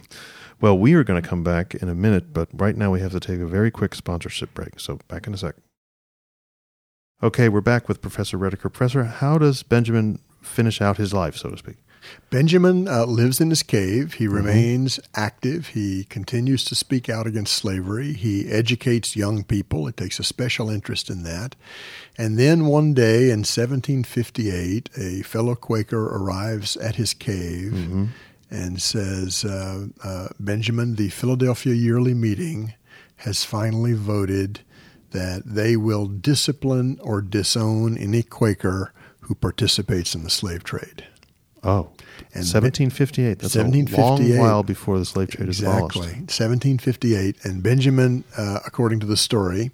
[0.61, 3.13] Well, we are going to come back in a minute, but right now we have
[3.13, 4.79] to take a very quick sponsorship break.
[4.79, 5.55] So back in a sec.
[7.23, 8.71] Okay, we're back with Professor Rediker.
[8.71, 11.77] Professor, how does Benjamin finish out his life, so to speak?
[12.29, 14.15] Benjamin uh, lives in his cave.
[14.15, 14.33] He Mhm.
[14.35, 15.69] remains active.
[15.69, 18.13] He continues to speak out against slavery.
[18.13, 19.89] He educates young people.
[19.89, 21.57] It takes a special interest in that.
[22.19, 28.05] And then one day in 1758, a fellow Quaker arrives at his cave Mm-hmm.
[28.51, 32.75] And says, uh, uh, Benjamin, the Philadelphia Yearly Meeting
[33.17, 34.61] has finally voted
[35.13, 41.07] that they will discipline or disown any Quaker who participates in the slave trade.
[41.63, 41.91] Oh,
[42.33, 43.39] And 1758.
[43.39, 45.97] That's a long while before the slave trade is abolished.
[45.97, 46.21] Exactly.
[46.23, 47.45] 1758.
[47.45, 49.71] And Benjamin, uh, according to the story,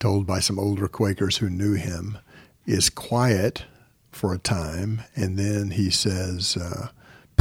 [0.00, 2.18] told by some older Quakers who knew him,
[2.66, 3.64] is quiet
[4.10, 5.02] for a time.
[5.14, 6.88] And then he says, uh,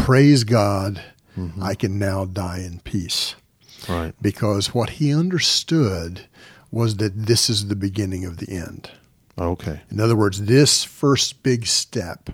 [0.04, 1.02] Praise God,
[1.38, 1.64] Mm-hmm.
[1.64, 3.36] I can now die in peace.
[3.88, 4.14] Right.
[4.22, 6.28] Because what he understood
[6.72, 8.92] was that this is the beginning of the end.
[9.40, 9.82] Okay.
[9.90, 12.30] In other words, this first big step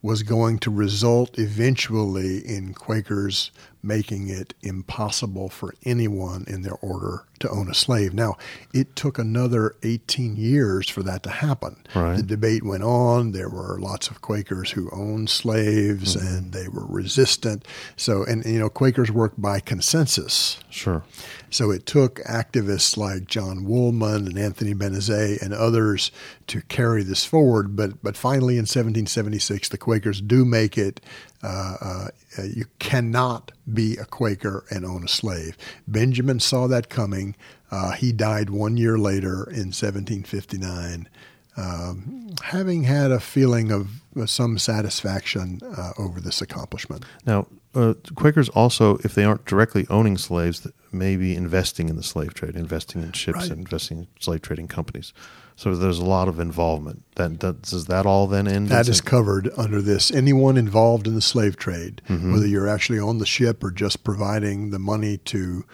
[0.00, 3.50] was going to result eventually in Quakers
[3.82, 8.12] making it impossible for anyone in their order to own a slave.
[8.14, 8.36] Now,
[8.72, 11.76] it took another 18 years for that to happen.
[11.94, 12.16] Right.
[12.16, 13.32] The debate went on.
[13.32, 16.26] There were lots of Quakers who owned slaves Mm-hmm.
[16.26, 17.64] and they were resistant.
[17.96, 20.58] So, and you know, Quakers work by consensus.
[20.70, 21.02] Sure.
[21.50, 26.10] So it took activists like John Woolman and Anthony Benezet and others
[26.48, 27.74] to carry this forward.
[27.74, 31.00] But but finally, in 1776, the Quakers do make it.
[31.42, 35.56] Uh, uh, you cannot be a Quaker and own a slave.
[35.86, 37.36] Benjamin saw that coming.
[37.70, 41.08] Uh, he died one year later in 1759,
[41.56, 43.88] um, having had a feeling of
[44.20, 47.04] uh, some satisfaction uh, over this accomplishment.
[47.26, 52.02] Now, uh, Quakers also, if they aren't directly owning slaves, may be investing in the
[52.02, 53.50] slave trade, investing in ships, Right.
[53.50, 55.12] and investing in slave trading companies.
[55.60, 57.02] So there's a lot of involvement.
[57.16, 58.68] That, that does that all then end?
[58.68, 60.12] That is covered under this.
[60.12, 62.32] Anyone involved in the slave trade, Mhm.
[62.32, 65.64] whether you're actually on the ship or just providing the money to,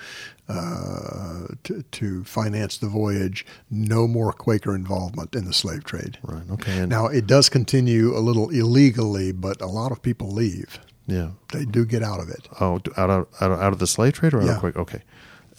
[0.48, 6.18] uh, to to finance the voyage, no more Quaker involvement in the slave trade.
[6.22, 6.42] Right.
[6.52, 6.78] Okay.
[6.80, 10.78] And Now it does continue a little illegally, but a lot of people leave.
[11.06, 11.30] yeah.
[11.52, 12.48] They do get out of it.
[12.60, 14.54] Oh, out of out of, out of the slave trade or out Yeah.
[14.54, 14.78] of Quaker?
[14.80, 15.02] Okay.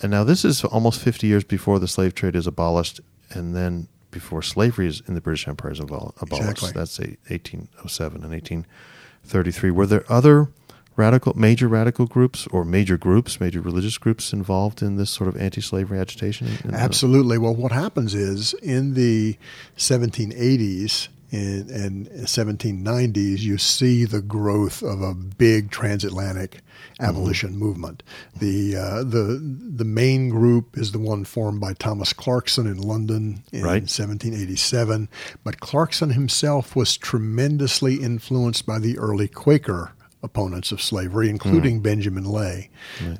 [0.01, 2.99] And now this is almost 50 years before the slave trade is abolished,
[3.31, 6.23] and then before slavery is in the British Empire is abolished.
[6.23, 6.71] Exactly.
[6.73, 9.71] That's 1807 and 1833.
[9.71, 10.47] Were there other
[10.95, 15.35] radical, major radical groups or major groups, major religious groups involved in this sort of
[15.35, 16.47] anti-slavery agitation?
[16.71, 17.37] Absolutely.
[17.37, 19.37] Well, what happens is in the
[19.77, 26.61] 1780s and, and 1790s, you see the growth of a big transatlantic
[26.99, 28.03] abolition movement.
[28.39, 33.43] The uh, the the main group is the one formed by Thomas Clarkson in London
[33.51, 33.81] in Right.
[33.83, 35.09] 1787,
[35.43, 39.91] but Clarkson himself was tremendously influenced by the early Quaker
[40.23, 42.71] opponents of slavery, including Benjamin Lay.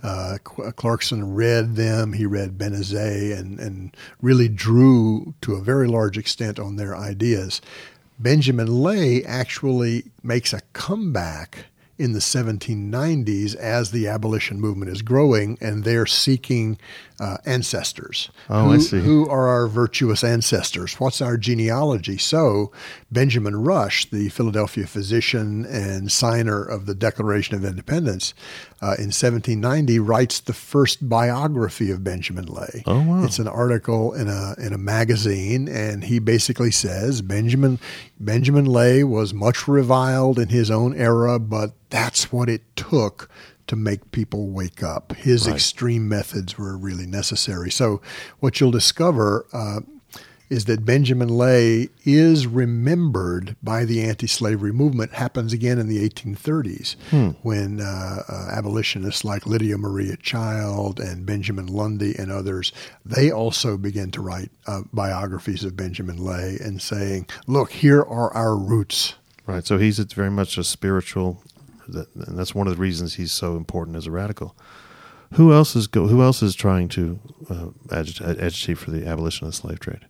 [0.01, 2.13] Uh, Clarkson read them.
[2.13, 7.61] He read Benezet and, and really drew to a very large extent on their ideas.
[8.17, 11.65] Benjamin Lay actually makes a comeback
[11.97, 16.77] in the 1790s as the abolition movement is growing, and they're seeking
[17.19, 18.29] uh, ancestors.
[18.49, 18.99] Oh, who, I see.
[18.99, 20.99] Who are our virtuous ancestors?
[20.99, 22.17] What's our genealogy?
[22.17, 22.71] So,
[23.11, 28.33] Benjamin Rush, the Philadelphia physician and signer of the Declaration of Independence,
[28.81, 32.83] uh, in 1790 writes the first biography of Benjamin Lay.
[32.85, 33.23] Oh, wow.
[33.23, 37.79] It's an article in a in a magazine, and he basically says Benjamin
[38.19, 43.29] Benjamin Lay was much reviled in his own era, but that's what it took
[43.67, 45.13] to make people wake up.
[45.17, 45.55] His Right.
[45.55, 47.71] extreme methods were really necessary.
[47.71, 48.01] So,
[48.39, 49.45] what you'll discover.
[49.51, 49.81] Uh,
[50.49, 56.95] is that Benjamin Lay is remembered by the anti-slavery movement happens again in the 1830s
[57.41, 62.71] when uh, uh, abolitionists like Lydia Maria Child and Benjamin Lundy and others
[63.05, 68.33] they also begin to write uh, biographies of Benjamin Lay and saying, "Look, here are
[68.33, 69.65] our roots." Right.
[69.65, 71.43] So he's it's very much a spiritual,
[71.87, 74.55] that, and that's one of the reasons he's so important as a radical.
[75.33, 76.07] Who else is go?
[76.07, 80.05] Who else is trying to uh, agitate, agitate for the abolition of the slave trade?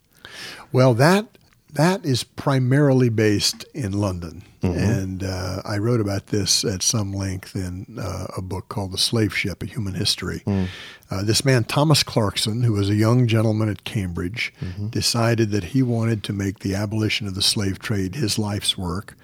[0.71, 1.27] Well, that
[1.73, 4.77] that is primarily based in London, Mhm.
[4.77, 8.97] and uh, I wrote about this at some length in uh, a book called "The
[8.97, 10.67] Slave Ship: A Human History." Mm.
[11.11, 14.53] Uh, this man, Thomas Clarkson, who was a young gentleman at Cambridge,
[14.89, 19.15] decided that he wanted to make the abolition of the slave trade his life's work.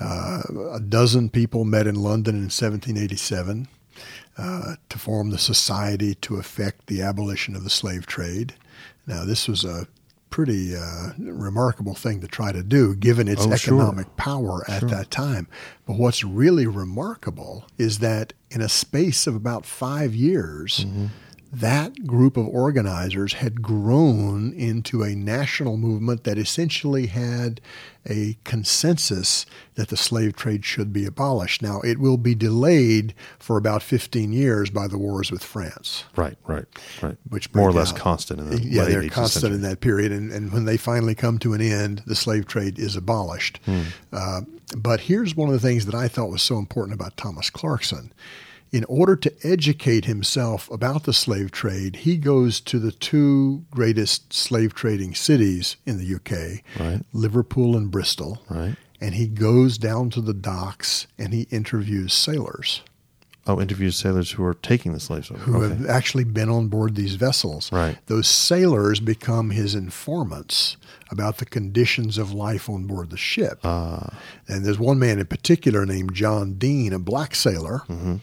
[0.00, 0.42] Uh,
[0.72, 3.66] a dozen people met in London in 1787
[4.38, 8.54] uh, to form the Society to effect the abolition of the slave trade.
[9.06, 9.86] Now, this was a
[10.30, 13.74] pretty uh, remarkable thing to try to do, given its Oh, sure.
[13.80, 14.88] economic power at Sure.
[14.90, 15.46] that time.
[15.86, 21.06] But what's really remarkable is that in a space of about five years, Mm-hmm.
[21.52, 27.60] That group of organizers had grown into a national movement that essentially had
[28.08, 31.62] a consensus that the slave trade should be abolished.
[31.62, 36.04] Now, it will be delayed for about 15 years by the wars with France.
[36.14, 36.36] Right.
[36.46, 36.66] Right.
[37.02, 37.16] Right.
[37.28, 37.98] Which more or less out.
[37.98, 41.38] constant in the yeah, they're constant in that period, and, and when they finally come
[41.40, 43.60] to an end, the slave trade is abolished.
[43.64, 43.82] Hmm.
[44.12, 44.40] Uh,
[44.76, 48.12] but here's one of the things that I thought was so important about Thomas Clarkson.
[48.72, 54.32] In order to educate himself about the slave trade, he goes to the two greatest
[54.32, 57.02] slave trading cities in the UK, Right.
[57.12, 58.42] Liverpool and Bristol.
[58.50, 58.74] Right.
[59.00, 62.82] And he goes down to the docks and he interviews sailors
[63.48, 65.38] Oh, interviews sailors who are taking the slaves over.
[65.38, 65.68] who okay.
[65.76, 67.70] have actually been on board these vessels.
[67.70, 67.96] Right.
[68.06, 70.76] Those sailors become his informants
[71.12, 73.60] about the conditions of life on board the ship.
[73.62, 74.18] Ah.
[74.48, 78.16] And there's one man in particular named John Dean, a black sailor, Mm-hmm.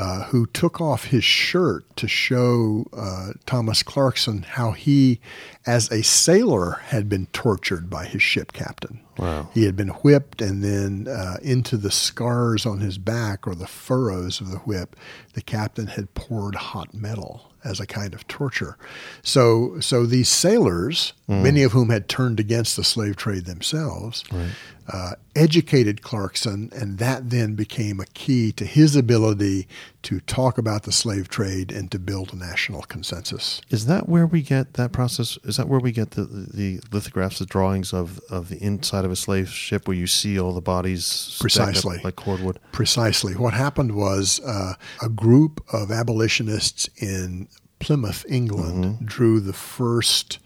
[0.00, 5.20] Uh, who took off his shirt to show uh, Thomas Clarkson how he,
[5.66, 9.00] as a sailor, had been tortured by his ship captain.
[9.18, 9.50] Wow.
[9.52, 13.66] He had been whipped, and then uh, into the scars on his back or the
[13.66, 14.96] furrows of the whip,
[15.34, 17.32] the captain had poured hot metal
[17.62, 18.78] as a kind of torture.
[19.22, 21.42] So, so these sailors, Mm.
[21.44, 24.24] many of whom had turned against the slave trade themselves,
[24.92, 29.68] uh, educated Clarkson, and that then became a key to his ability
[30.02, 33.60] to talk about the slave trade and to build a national consensus.
[33.70, 35.38] Is that where we get that process?
[35.44, 39.10] Is that where we get the, the lithographs, the drawings of, of the inside of
[39.12, 42.00] a slave ship where you see all the bodies Precisely.
[42.02, 42.58] like cordwood?
[42.72, 43.34] Precisely.
[43.34, 47.46] What happened was uh, a group of abolitionists in
[47.78, 49.04] Plymouth, England, Mm-hmm.
[49.06, 50.38] drew the first,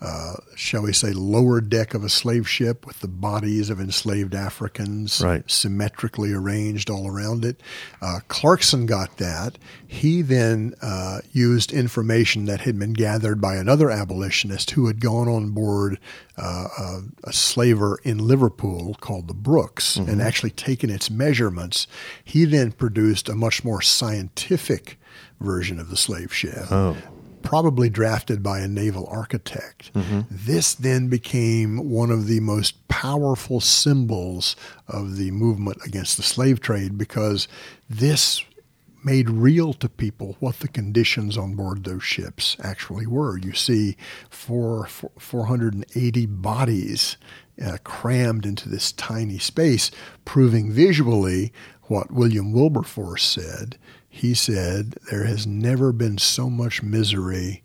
[0.00, 4.34] uh, shall we say, lower deck of a slave ship with the bodies of enslaved
[4.34, 5.42] Africans Right.
[5.50, 7.60] symmetrically arranged all around it.
[8.00, 9.58] Uh, Clarkson got that.
[9.86, 15.28] He then uh, used information that had been gathered by another abolitionist who had gone
[15.28, 15.98] on board
[16.36, 21.88] uh, a, a slaver in Liverpool called the Brookes and actually taken its measurements.
[22.22, 24.98] He then produced a much more scientific
[25.40, 26.70] version of the slave ship
[27.48, 29.90] probably drafted by a naval architect.
[30.30, 34.54] This then became one of the most powerful symbols
[34.86, 37.48] of the movement against the slave trade because
[37.88, 38.44] this
[39.02, 43.38] made real to people what the conditions on board those ships actually were.
[43.38, 43.96] You see
[44.28, 47.16] four, four, 480 bodies
[47.64, 49.90] uh, crammed into this tiny space,
[50.26, 51.50] proving visually
[51.84, 53.78] what William Wilberforce said.
[54.08, 57.62] He said, There has never been so much misery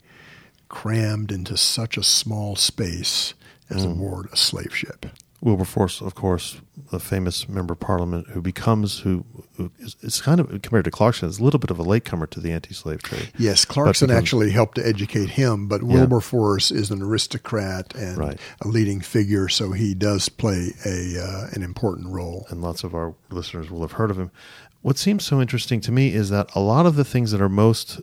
[0.70, 3.34] crammed into such a small space
[3.70, 5.06] as aboard a slave ship.
[5.42, 6.62] Wilberforce, of course,
[6.94, 9.26] a famous member of parliament who becomes who,
[9.58, 12.26] who is, is kind of compared to Clarkson is a little bit of a latecomer
[12.28, 13.30] to the anti-slave trade.
[13.38, 15.88] Yes, Clarkson becomes- actually helped to educate him, but Yeah.
[15.96, 18.40] Wilberforce is an aristocrat and Right.
[18.62, 22.46] a leading figure, so he does play a uh, an important role.
[22.50, 24.32] and lots of our listeners will have heard of him.
[24.84, 27.48] What seems so interesting to me is that a lot of the things that are
[27.48, 28.02] most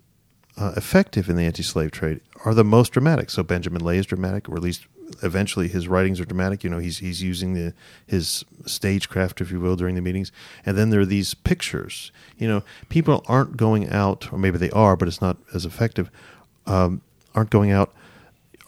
[0.57, 3.29] uh, effective in the anti-slave trade are the most dramatic.
[3.29, 4.87] So Benjamin Lay is dramatic, or at least
[5.23, 6.65] eventually his writings are dramatic.
[6.65, 7.75] You know, he's he's using the
[8.07, 10.33] his stagecraft, if you will, during the meetings.
[10.65, 12.13] And then there are these pictures.
[12.39, 16.11] You know, people aren't going out, or maybe they are, but it's not as effective.
[16.67, 17.03] Um,
[17.35, 17.93] aren't going out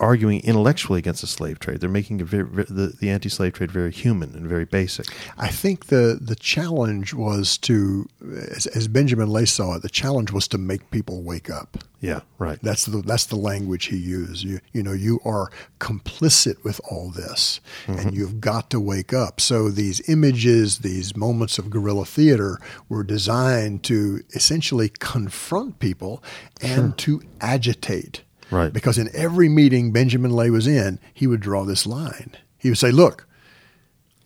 [0.02, 1.80] arguing intellectually against the slave trade.
[1.80, 5.06] They're making very, the, the anti-slave trade very human and very basic.
[5.38, 8.08] I think the the challenge was to,
[8.50, 11.78] as, as Benjamin Lay saw it, the challenge was to make people wake up.
[12.00, 12.58] Yeah, right.
[12.62, 14.42] That's the that's the language he used.
[14.42, 18.16] You you know you are complicit with all this, and mm-hmm.
[18.16, 19.40] you've got to wake up.
[19.40, 26.24] So these images, these moments of guerrilla theater, were designed to essentially confront people
[26.60, 28.22] and to agitate.
[28.52, 28.72] Right.
[28.72, 32.36] Because in every meeting Benjamin Lay was in, he would draw this line.
[32.58, 33.26] He would say, "Look,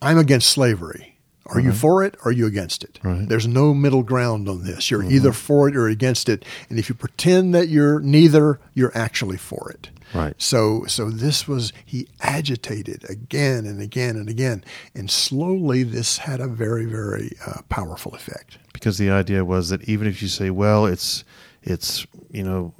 [0.03, 1.13] I'm against slavery."
[1.49, 2.99] Are you for it or are you against it?
[3.05, 3.29] Right.
[3.29, 4.91] There's no middle ground on this.
[4.91, 6.45] You're either for it or against it.
[6.69, 9.91] And if you pretend that you're neither, you're actually for it.
[10.13, 10.35] Right.
[10.39, 16.41] So so this was he agitated again and again and again, and slowly this had
[16.41, 18.59] a very very uh, powerful effect.
[18.73, 21.23] because the idea was that even if you say, well, it's
[21.63, 22.75] it's you know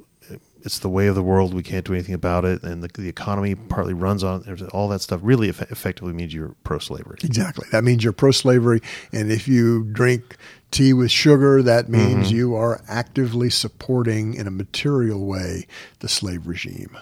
[0.67, 3.07] it's the way of the world, we can't do anything about it, and the, the
[3.07, 4.43] economy partly runs on
[4.73, 7.17] all that stuff, really eff- effectively means you're pro-slavery.
[7.23, 7.65] Exactly.
[7.71, 10.35] That means you're pro-slavery, and if you drink
[10.69, 11.93] tea with sugar, that mm-hmm.
[11.93, 15.65] means you are actively supporting in a material way
[15.99, 16.97] the slave regime.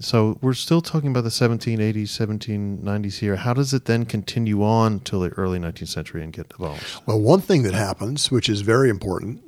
[0.00, 3.36] So we're still talking about the 1780s, 1790s here.
[3.36, 7.06] How does it then continue on till the early 19th century and get abolished?
[7.06, 9.42] Well, one thing that happens, which is very important,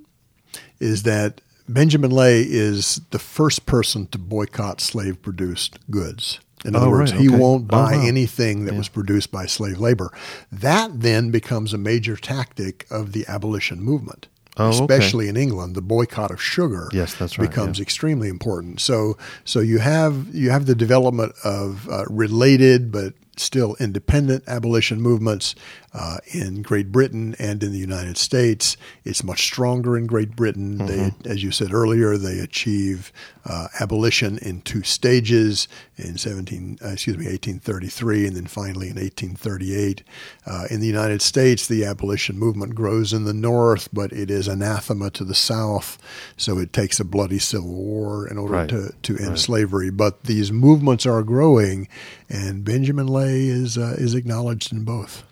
[0.79, 6.39] is that Benjamin Lay is the first person to boycott slave produced goods.
[6.65, 8.03] In other Oh, words, right, he won't Oh, buy wow.
[8.07, 8.79] anything that Yeah.
[8.79, 10.11] was produced by slave labor.
[10.51, 14.29] That then becomes a major tactic of the abolition movement.
[14.59, 14.79] Oh, okay.
[14.81, 17.83] especially in England, the boycott of sugar Yes, that's right, becomes yeah.
[17.83, 18.81] extremely important.
[18.81, 25.01] So, so you have you have the development of uh, related but still independent abolition
[25.01, 25.55] movements
[25.93, 28.77] uh, in Great Britain and in the United States.
[29.05, 30.79] It's much stronger in Great Britain.
[30.79, 31.29] Mm-hmm.
[31.29, 33.13] as you said earlier, they achieve
[33.45, 38.97] uh, abolition in two stages in 17, uh, excuse me, 1833, and then finally in
[38.97, 40.03] 1838.
[40.47, 44.49] Uh, in the United States, the abolition movement grows in the North, but it is
[44.49, 45.97] anathema to the South,
[46.37, 48.69] so it takes a bloody civil war in order Right.
[48.69, 49.39] to, to end Right.
[49.39, 49.91] slavery.
[49.91, 51.89] But these movements are growing,
[52.29, 55.25] and Benjamin Lay is uh, is acknowledged in both.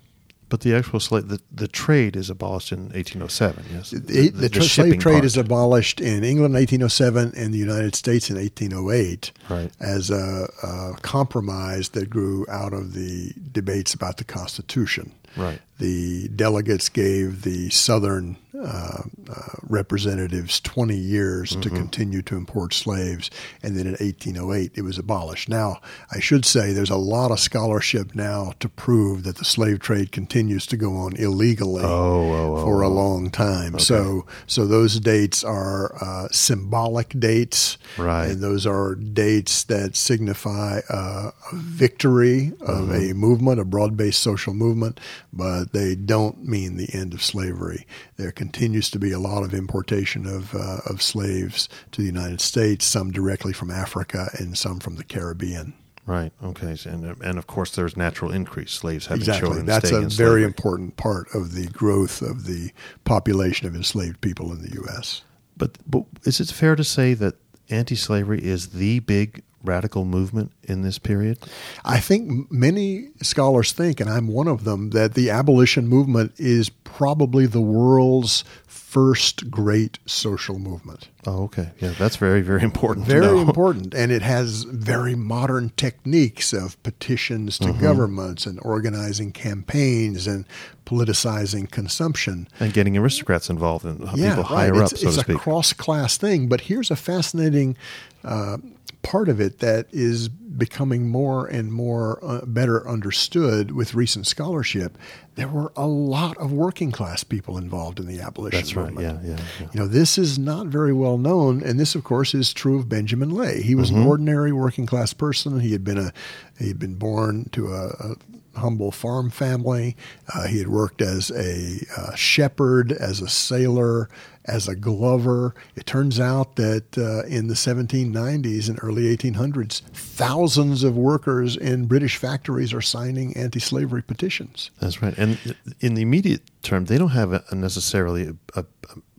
[0.50, 3.90] But the actual slave, the, the trade is abolished in 1807, yes?
[3.90, 5.24] The, the, tra- slave trade part.
[5.24, 9.70] is abolished in England in 1807 and the United States in 1808 Right.
[9.80, 15.12] as a, a compromise that grew out of the debates about the Constitution.
[15.36, 15.60] Right.
[15.78, 21.76] The delegates gave the Southern uh, uh, representatives 20 years to Mm-hmm.
[21.76, 23.28] continue to import slaves,
[23.62, 25.48] and then in 1808 it was abolished.
[25.48, 25.80] Now,
[26.12, 30.12] I should say there's a lot of scholarship now to prove that the slave trade
[30.12, 32.92] continues to go on illegally oh, for a oh.
[32.92, 33.80] long time.
[33.80, 38.30] So, so those dates are uh, symbolic dates, Right.
[38.30, 43.18] And those are dates that signify uh, a victory of a Mm-hmm.
[43.18, 45.00] movement, a broad-based social movement,
[45.36, 47.86] but they don't mean the end of slavery.
[48.16, 52.40] There continues to be a lot of importation of uh, of slaves to the United
[52.40, 55.74] States, some directly from Africa and some from the Caribbean.
[56.06, 56.32] Right.
[56.42, 56.76] Okay.
[56.84, 58.72] And and of course, there's natural increase.
[58.72, 59.48] Slaves having Exactly.
[59.48, 59.66] children.
[59.66, 62.72] That's a very important part of the growth of the
[63.04, 65.22] population of enslaved people in the U.S.
[65.56, 67.36] But but is it fair to say that
[67.70, 71.38] anti-slavery is the big radical movement in this period?
[71.84, 76.68] I think many scholars think, and I'm one of them, that the abolition movement is
[76.68, 81.08] probably the world's first great social movement.
[81.26, 81.70] Oh, okay.
[81.80, 83.06] Yeah, that's very very important.
[83.06, 83.92] Very important.
[83.92, 87.72] And it has very modern techniques of petitions Mm-hmm.
[87.72, 90.44] to governments and organizing campaigns and
[90.86, 92.46] politicizing consumption.
[92.60, 94.70] and getting aristocrats involved and yeah, people right.
[94.70, 96.48] higher it's, up, so it's a cross class thing.
[96.48, 97.76] But here's a fascinating
[98.22, 98.58] uh,
[99.04, 104.96] part of it that is becoming more and more uh, better understood with recent scholarship.
[105.34, 108.92] There were a lot of working class people involved in the abolition That's right.
[108.92, 109.24] movement.
[109.24, 109.40] Yeah, yeah.
[109.60, 109.66] yeah.
[109.72, 112.88] You know, this is not very well known, and this, of course, is true of
[112.88, 113.62] Benjamin Lay.
[113.62, 114.00] He was Mm-hmm.
[114.02, 115.60] an ordinary working class person.
[115.60, 116.12] He had been a
[116.58, 118.14] he had been born to a, a
[118.58, 119.96] humble farm family.
[120.32, 124.08] Uh, he had worked as a uh, shepherd, as a sailor,
[124.46, 125.54] as a glover.
[125.76, 131.86] It turns out that uh, in the 1790s and early 1800s, thousands of workers in
[131.86, 134.70] British factories are signing anti-slavery petitions.
[134.80, 135.16] That's right.
[135.16, 138.64] And in the immediate term, they don't have a, necessarily a, a,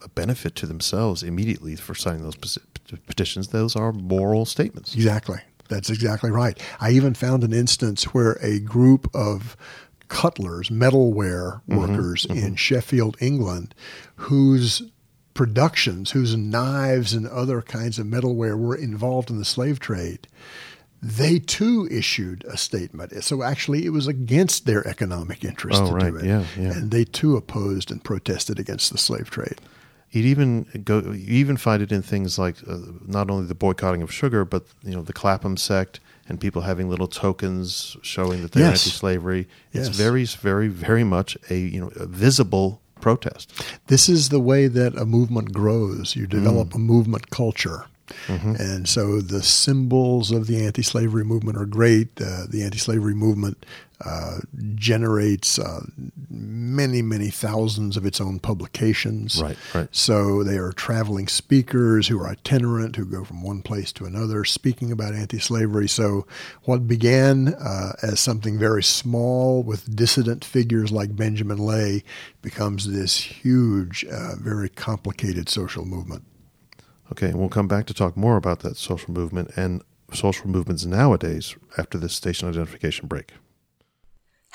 [0.02, 2.58] a benefit to themselves immediately for signing those
[3.06, 3.48] petitions.
[3.48, 4.94] Those are moral statements.
[4.94, 5.38] Exactly.
[5.68, 6.60] That's exactly right.
[6.80, 9.56] I even found an instance where a group of
[10.08, 13.74] cutlers, metalware workers in Sheffield, England,
[14.14, 14.82] whose
[15.36, 20.26] productions, whose knives and other kinds of metalware were involved in the slave trade,
[21.02, 23.12] they too issued a statement.
[23.22, 26.10] So actually, it was against their economic interest Oh, to right.
[26.12, 26.24] do it.
[26.24, 26.72] Yeah, yeah.
[26.72, 29.60] And they too opposed and protested against the slave trade.
[30.10, 31.00] You'd even go.
[31.00, 34.64] You even find it in things like uh, not only the boycotting of sugar, but
[34.82, 38.86] you know the Clapham sect and people having little tokens showing that they're Yes.
[38.86, 39.46] anti-slavery.
[39.72, 39.96] It's Yes.
[39.96, 43.52] very, very, very much a you know a visible protest.
[43.88, 46.16] This is the way that a movement grows.
[46.16, 46.74] You develop Mm.
[46.74, 47.84] a movement culture.
[48.28, 48.54] Mm-hmm.
[48.60, 52.08] And so the symbols of the anti slavery movement are great.
[52.20, 53.66] Uh, the anti slavery movement
[54.04, 54.38] uh,
[54.74, 55.80] generates uh,
[56.28, 59.40] many, many thousands of its own publications.
[59.40, 59.88] Right, right.
[59.90, 64.44] So they are traveling speakers who are itinerant, who go from one place to another,
[64.44, 65.88] speaking about anti slavery.
[65.88, 66.26] So
[66.64, 72.04] what began uh, as something very small with dissident figures like Benjamin Lay
[72.42, 76.24] becomes this huge, uh, very complicated social movement.
[77.12, 79.82] Okay, and we'll come back to talk more about that social movement and
[80.12, 83.32] social movements nowadays after this station identification break.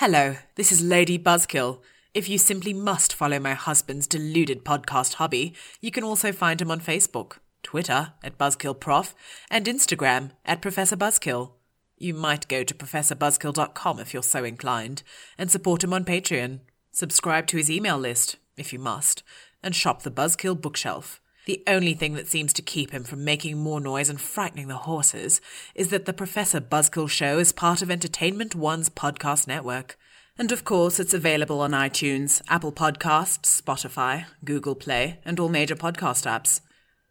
[0.04, 1.80] Hello, this is Lady Buzzkill.
[2.16, 6.72] If you simply must follow my husband's deluded podcast hobby, you can also find him
[6.72, 9.14] on Facebook, Twitter at BuzzkillProf,
[9.52, 11.52] and Instagram at Professor Buzzkill.
[12.00, 15.04] You might go to professorbuzzkill.com if you're so inclined,
[15.38, 16.62] and support him on Patreon.
[16.92, 19.22] Subscribe to his email list, if you must,
[19.62, 21.21] and shop the Buzzkill bookshelf.
[21.46, 24.78] The only thing that seems to keep him from making more noise and frightening the
[24.78, 25.42] horses
[25.74, 29.98] is that the Professor Buzzkill Show is part of Entertainment One's podcast network.
[30.38, 35.76] And of course, it's available on iTunes, Apple Podcasts, Spotify, Google Play, and all major
[35.76, 36.62] podcast apps.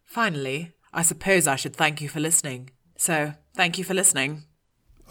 [0.05, 2.69] Finally, I suppose I should thank you for listening.
[2.95, 4.43] So, thank you for listening.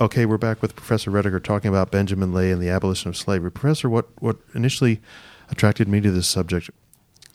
[0.01, 3.53] Okay, we're back with Professor Rediker talking about Benjamin Lay and the abolition of slavery.
[3.53, 5.03] Professor, what, what initially
[5.51, 6.71] attracted me to this subject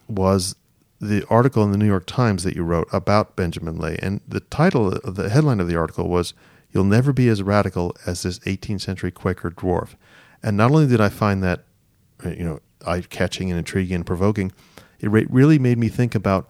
[0.07, 0.55] was
[1.07, 3.97] the article in the New York Times that you wrote about Benjamin Lay.
[4.01, 6.33] And the title, the headline of the article was,
[6.71, 9.95] You'll Never Be as Radical as This 18th Century Quaker Dwarf.
[10.43, 11.63] And not only did I find that,
[12.25, 14.51] uh, you know, eye catching and intriguing and provoking,
[14.99, 16.47] it really made me think about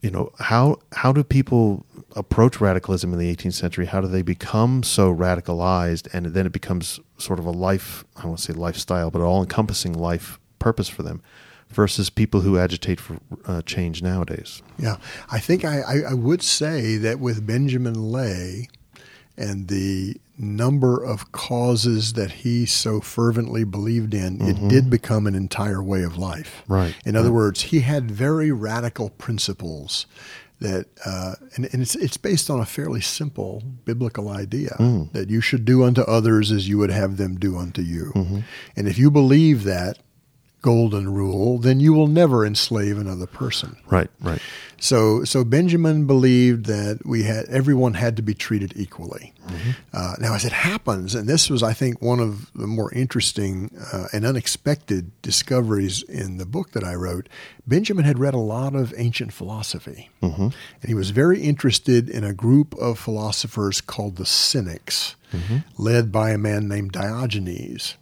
[0.00, 1.84] you know how how do people
[2.16, 6.52] approach radicalism in the 18th century how do they become so radicalized and then it
[6.52, 11.02] becomes sort of a life i to say lifestyle but all encompassing life purpose for
[11.02, 11.22] them
[11.70, 14.96] versus people who agitate for uh, change nowadays Yeah,
[15.30, 18.68] I think I, I, I would say that with Benjamin Lay
[19.36, 25.34] and the number of causes that he so fervently believed in, it did become an
[25.34, 26.62] entire way of life.
[26.66, 26.94] Right.
[27.04, 30.06] In other words, he had very radical principles
[30.60, 34.76] that, uh, and, and it's, it's based on a fairly simple biblical idea
[35.12, 38.12] that you should do unto others as you would have them do unto you.
[38.76, 39.98] And if you believe that
[40.62, 43.76] golden rule, then you will never enslave another person.
[43.86, 44.40] Right, right.
[44.78, 49.32] So, so Benjamin believed that we had everyone had to be treated equally.
[49.92, 53.70] Uh, now, as it happens, and this was, I think, one of the more interesting
[53.92, 57.28] uh, and unexpected discoveries in the book that I wrote.
[57.66, 60.54] Benjamin had read a lot of ancient philosophy, and
[60.86, 65.16] he was very interested in a group of philosophers called the Cynics,
[65.78, 67.96] led by a man named Diogenes.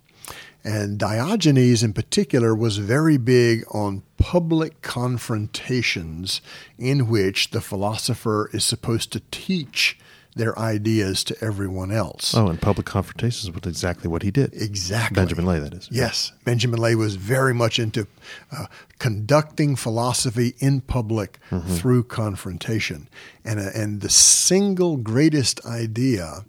[0.68, 6.42] And Diogenes, in particular, was very big on public confrontations
[6.76, 9.98] in which the philosopher is supposed to teach
[10.36, 12.34] their ideas to everyone else.
[12.34, 14.52] Oh, and public confrontations was exactly what he did.
[14.52, 15.14] Exactly.
[15.14, 15.88] Benjamin Lay, that is.
[15.90, 16.32] Yes.
[16.44, 18.06] Benjamin Lay was very much into
[18.52, 18.66] uh,
[18.98, 23.08] conducting philosophy in public through confrontation.
[23.42, 26.44] And, uh, and the single greatest idea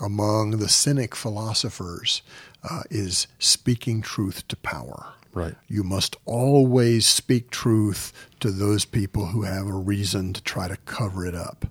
[0.00, 2.22] among the Cynic philosophers
[2.68, 5.12] uh, is speaking truth to power.
[5.34, 5.54] Right.
[5.68, 10.76] You must always speak truth to those people who have a reason to try to
[10.78, 11.66] cover it up.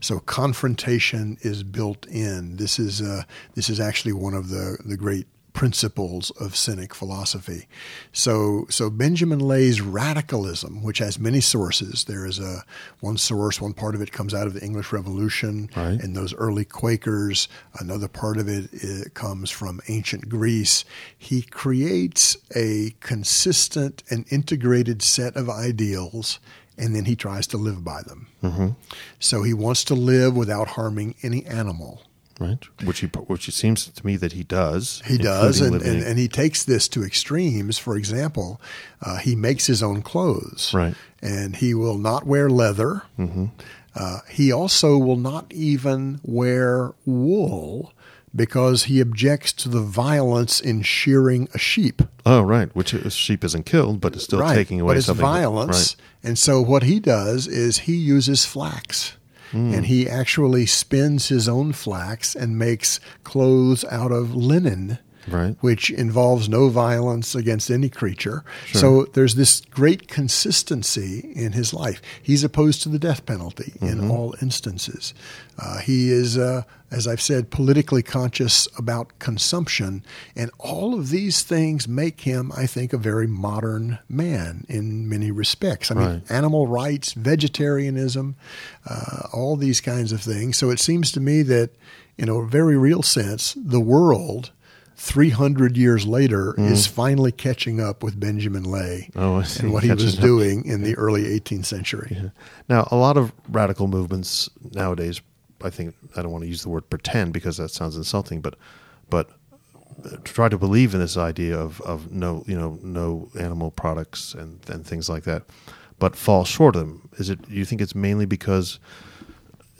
[0.00, 2.56] So confrontation is built in.
[2.56, 3.22] This is uh,
[3.54, 7.66] this is actually one of the the great principles of Cynic philosophy.
[8.12, 12.64] So so Benjamin Lay's radicalism, which has many sources, there is a
[13.00, 16.00] one source, one part of it comes out of the English Revolution Right.
[16.00, 17.48] and those early Quakers.
[17.78, 20.84] Another part of it, it comes from ancient Greece.
[21.16, 26.38] He creates a consistent and integrated set of ideals,
[26.78, 28.26] and then he tries to live by them.
[28.42, 28.68] Mm-hmm.
[29.18, 32.02] So he wants to live without harming any animal.
[32.40, 32.58] Right.
[32.84, 35.02] Which he, which it seems to me that he does.
[35.06, 37.76] He does, and, and, and he takes this to extremes.
[37.78, 38.60] For example,
[39.02, 40.94] uh, he makes his own clothes, Right.
[41.22, 43.02] And he will not wear leather.
[43.18, 43.46] Mm-hmm.
[43.94, 47.92] Uh, he also will not even wear wool
[48.34, 52.00] because he objects to the violence in shearing a sheep.
[52.24, 52.74] Oh, right.
[52.74, 55.22] Which is, sheep isn't killed, but it's still right, taking away but it's something.
[55.22, 55.96] that- violence.
[55.96, 56.28] right.
[56.28, 59.16] And so what he does is he uses flax.
[59.50, 59.74] Hmm.
[59.74, 64.98] And he actually spins his own flax and makes clothes out of linen,
[65.28, 65.56] Right.
[65.60, 68.42] which involves no violence against any creature.
[68.72, 72.00] So there's this great consistency in his life.
[72.22, 73.86] He's opposed to the death penalty Mm-hmm.
[73.86, 75.14] in all instances.
[75.58, 80.02] Uh, he is, uh, as I've said, politically conscious about consumption.
[80.34, 85.30] And all of these things make him, I think, a very modern man in many
[85.30, 85.90] respects.
[85.90, 86.22] I mean, Right.
[86.30, 88.34] animal rights, vegetarianism,
[88.88, 90.56] uh, all these kinds of things.
[90.56, 91.70] So it seems to me that,
[92.18, 94.50] in a very real sense, the world.
[94.96, 99.20] 300 years later is finally catching up with Benjamin Lay Mm.
[99.22, 100.20] Oh, and what he was up.
[100.20, 102.30] doing in the early 18th century.
[102.68, 105.22] Now, a lot of radical movements nowadays,
[105.62, 108.56] I think I don't want to use the word pretend because that sounds insulting, but
[109.08, 109.30] but
[110.04, 114.34] uh, try to believe in this idea of, of no you know no animal products
[114.34, 115.42] and, and things like that,
[115.98, 117.08] but fall short of them.
[117.18, 117.38] Is it?
[117.48, 118.78] You think it's mainly because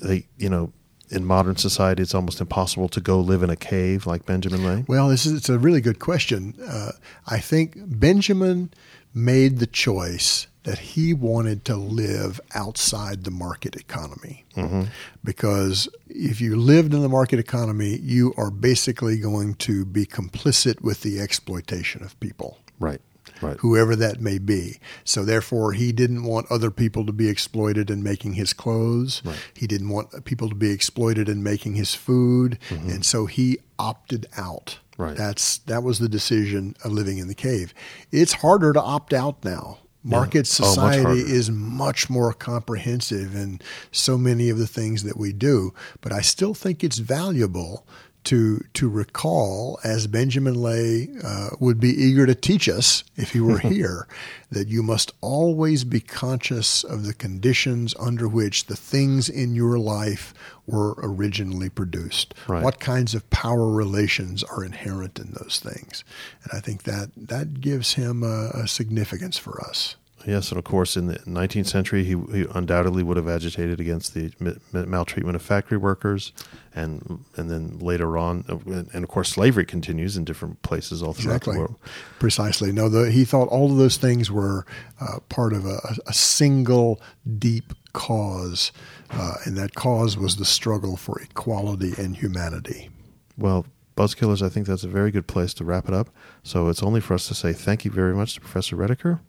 [0.01, 0.73] they you know
[1.11, 4.85] in modern society it's almost impossible to go live in a cave like Benjamin Lay?
[4.87, 6.55] Well, this is it's a really good question.
[6.65, 6.93] Uh,
[7.27, 8.73] I think Benjamin
[9.13, 14.45] made the choice that he wanted to live outside the market economy.
[14.57, 14.83] Mm-hmm.
[15.25, 20.83] Because if you lived in the market economy, you are basically going to be complicit
[20.83, 23.01] with the exploitation of people Right.
[23.43, 23.57] Right.
[23.59, 24.81] whoever that may be.
[25.05, 29.23] So therefore, he didn't want other people to be exploited in making his clothes.
[29.55, 32.91] He didn't want people to be exploited in making his food, mm-hmm.
[32.91, 34.79] and so he opted out.
[34.99, 35.17] Right.
[35.17, 37.73] That's that was the decision of living in the cave.
[38.11, 39.79] It's harder to opt out now.
[40.03, 41.21] Market Oh, much society harder.
[41.21, 43.61] is much more comprehensive in
[43.93, 47.87] so many of the things that we do, but I still think it's valuable
[48.25, 53.41] to to recall, as Benjamin Lay uh, would be eager to teach us if he
[53.41, 54.07] were here,
[54.51, 59.79] that you must always be conscious of the conditions under which the things in your
[59.79, 60.35] life
[60.67, 62.35] were originally produced.
[62.47, 62.63] Right.
[62.63, 66.05] What kinds of power relations are inherent in those things?
[66.45, 69.97] And I think that that gives him a, a significance for us.
[70.27, 74.15] Yes, and of course, in the 19th century, he, he undoubtedly would have agitated against
[74.15, 76.33] the mi- maltreatment of factory workers,
[76.75, 78.57] and and then later on, uh,
[78.93, 81.55] and of course, slavery continues in different places all throughout Exactly.
[81.55, 81.77] the world.
[82.19, 82.73] Precisely.
[82.73, 84.65] No, the, he thought all of those things were
[85.01, 87.01] uh, part of a, a single
[87.39, 88.71] deep cause,
[89.11, 92.89] uh, and that cause was the struggle for equality and humanity.
[93.37, 93.67] well,
[93.97, 96.09] Buzzkillers, I think that's a very good place to wrap it up.
[96.43, 99.21] So it's only for us to say thank you very much to Professor Rediker,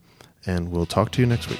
[0.45, 1.59] and we'll talk to you next week.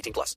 [0.00, 0.36] 18 plus.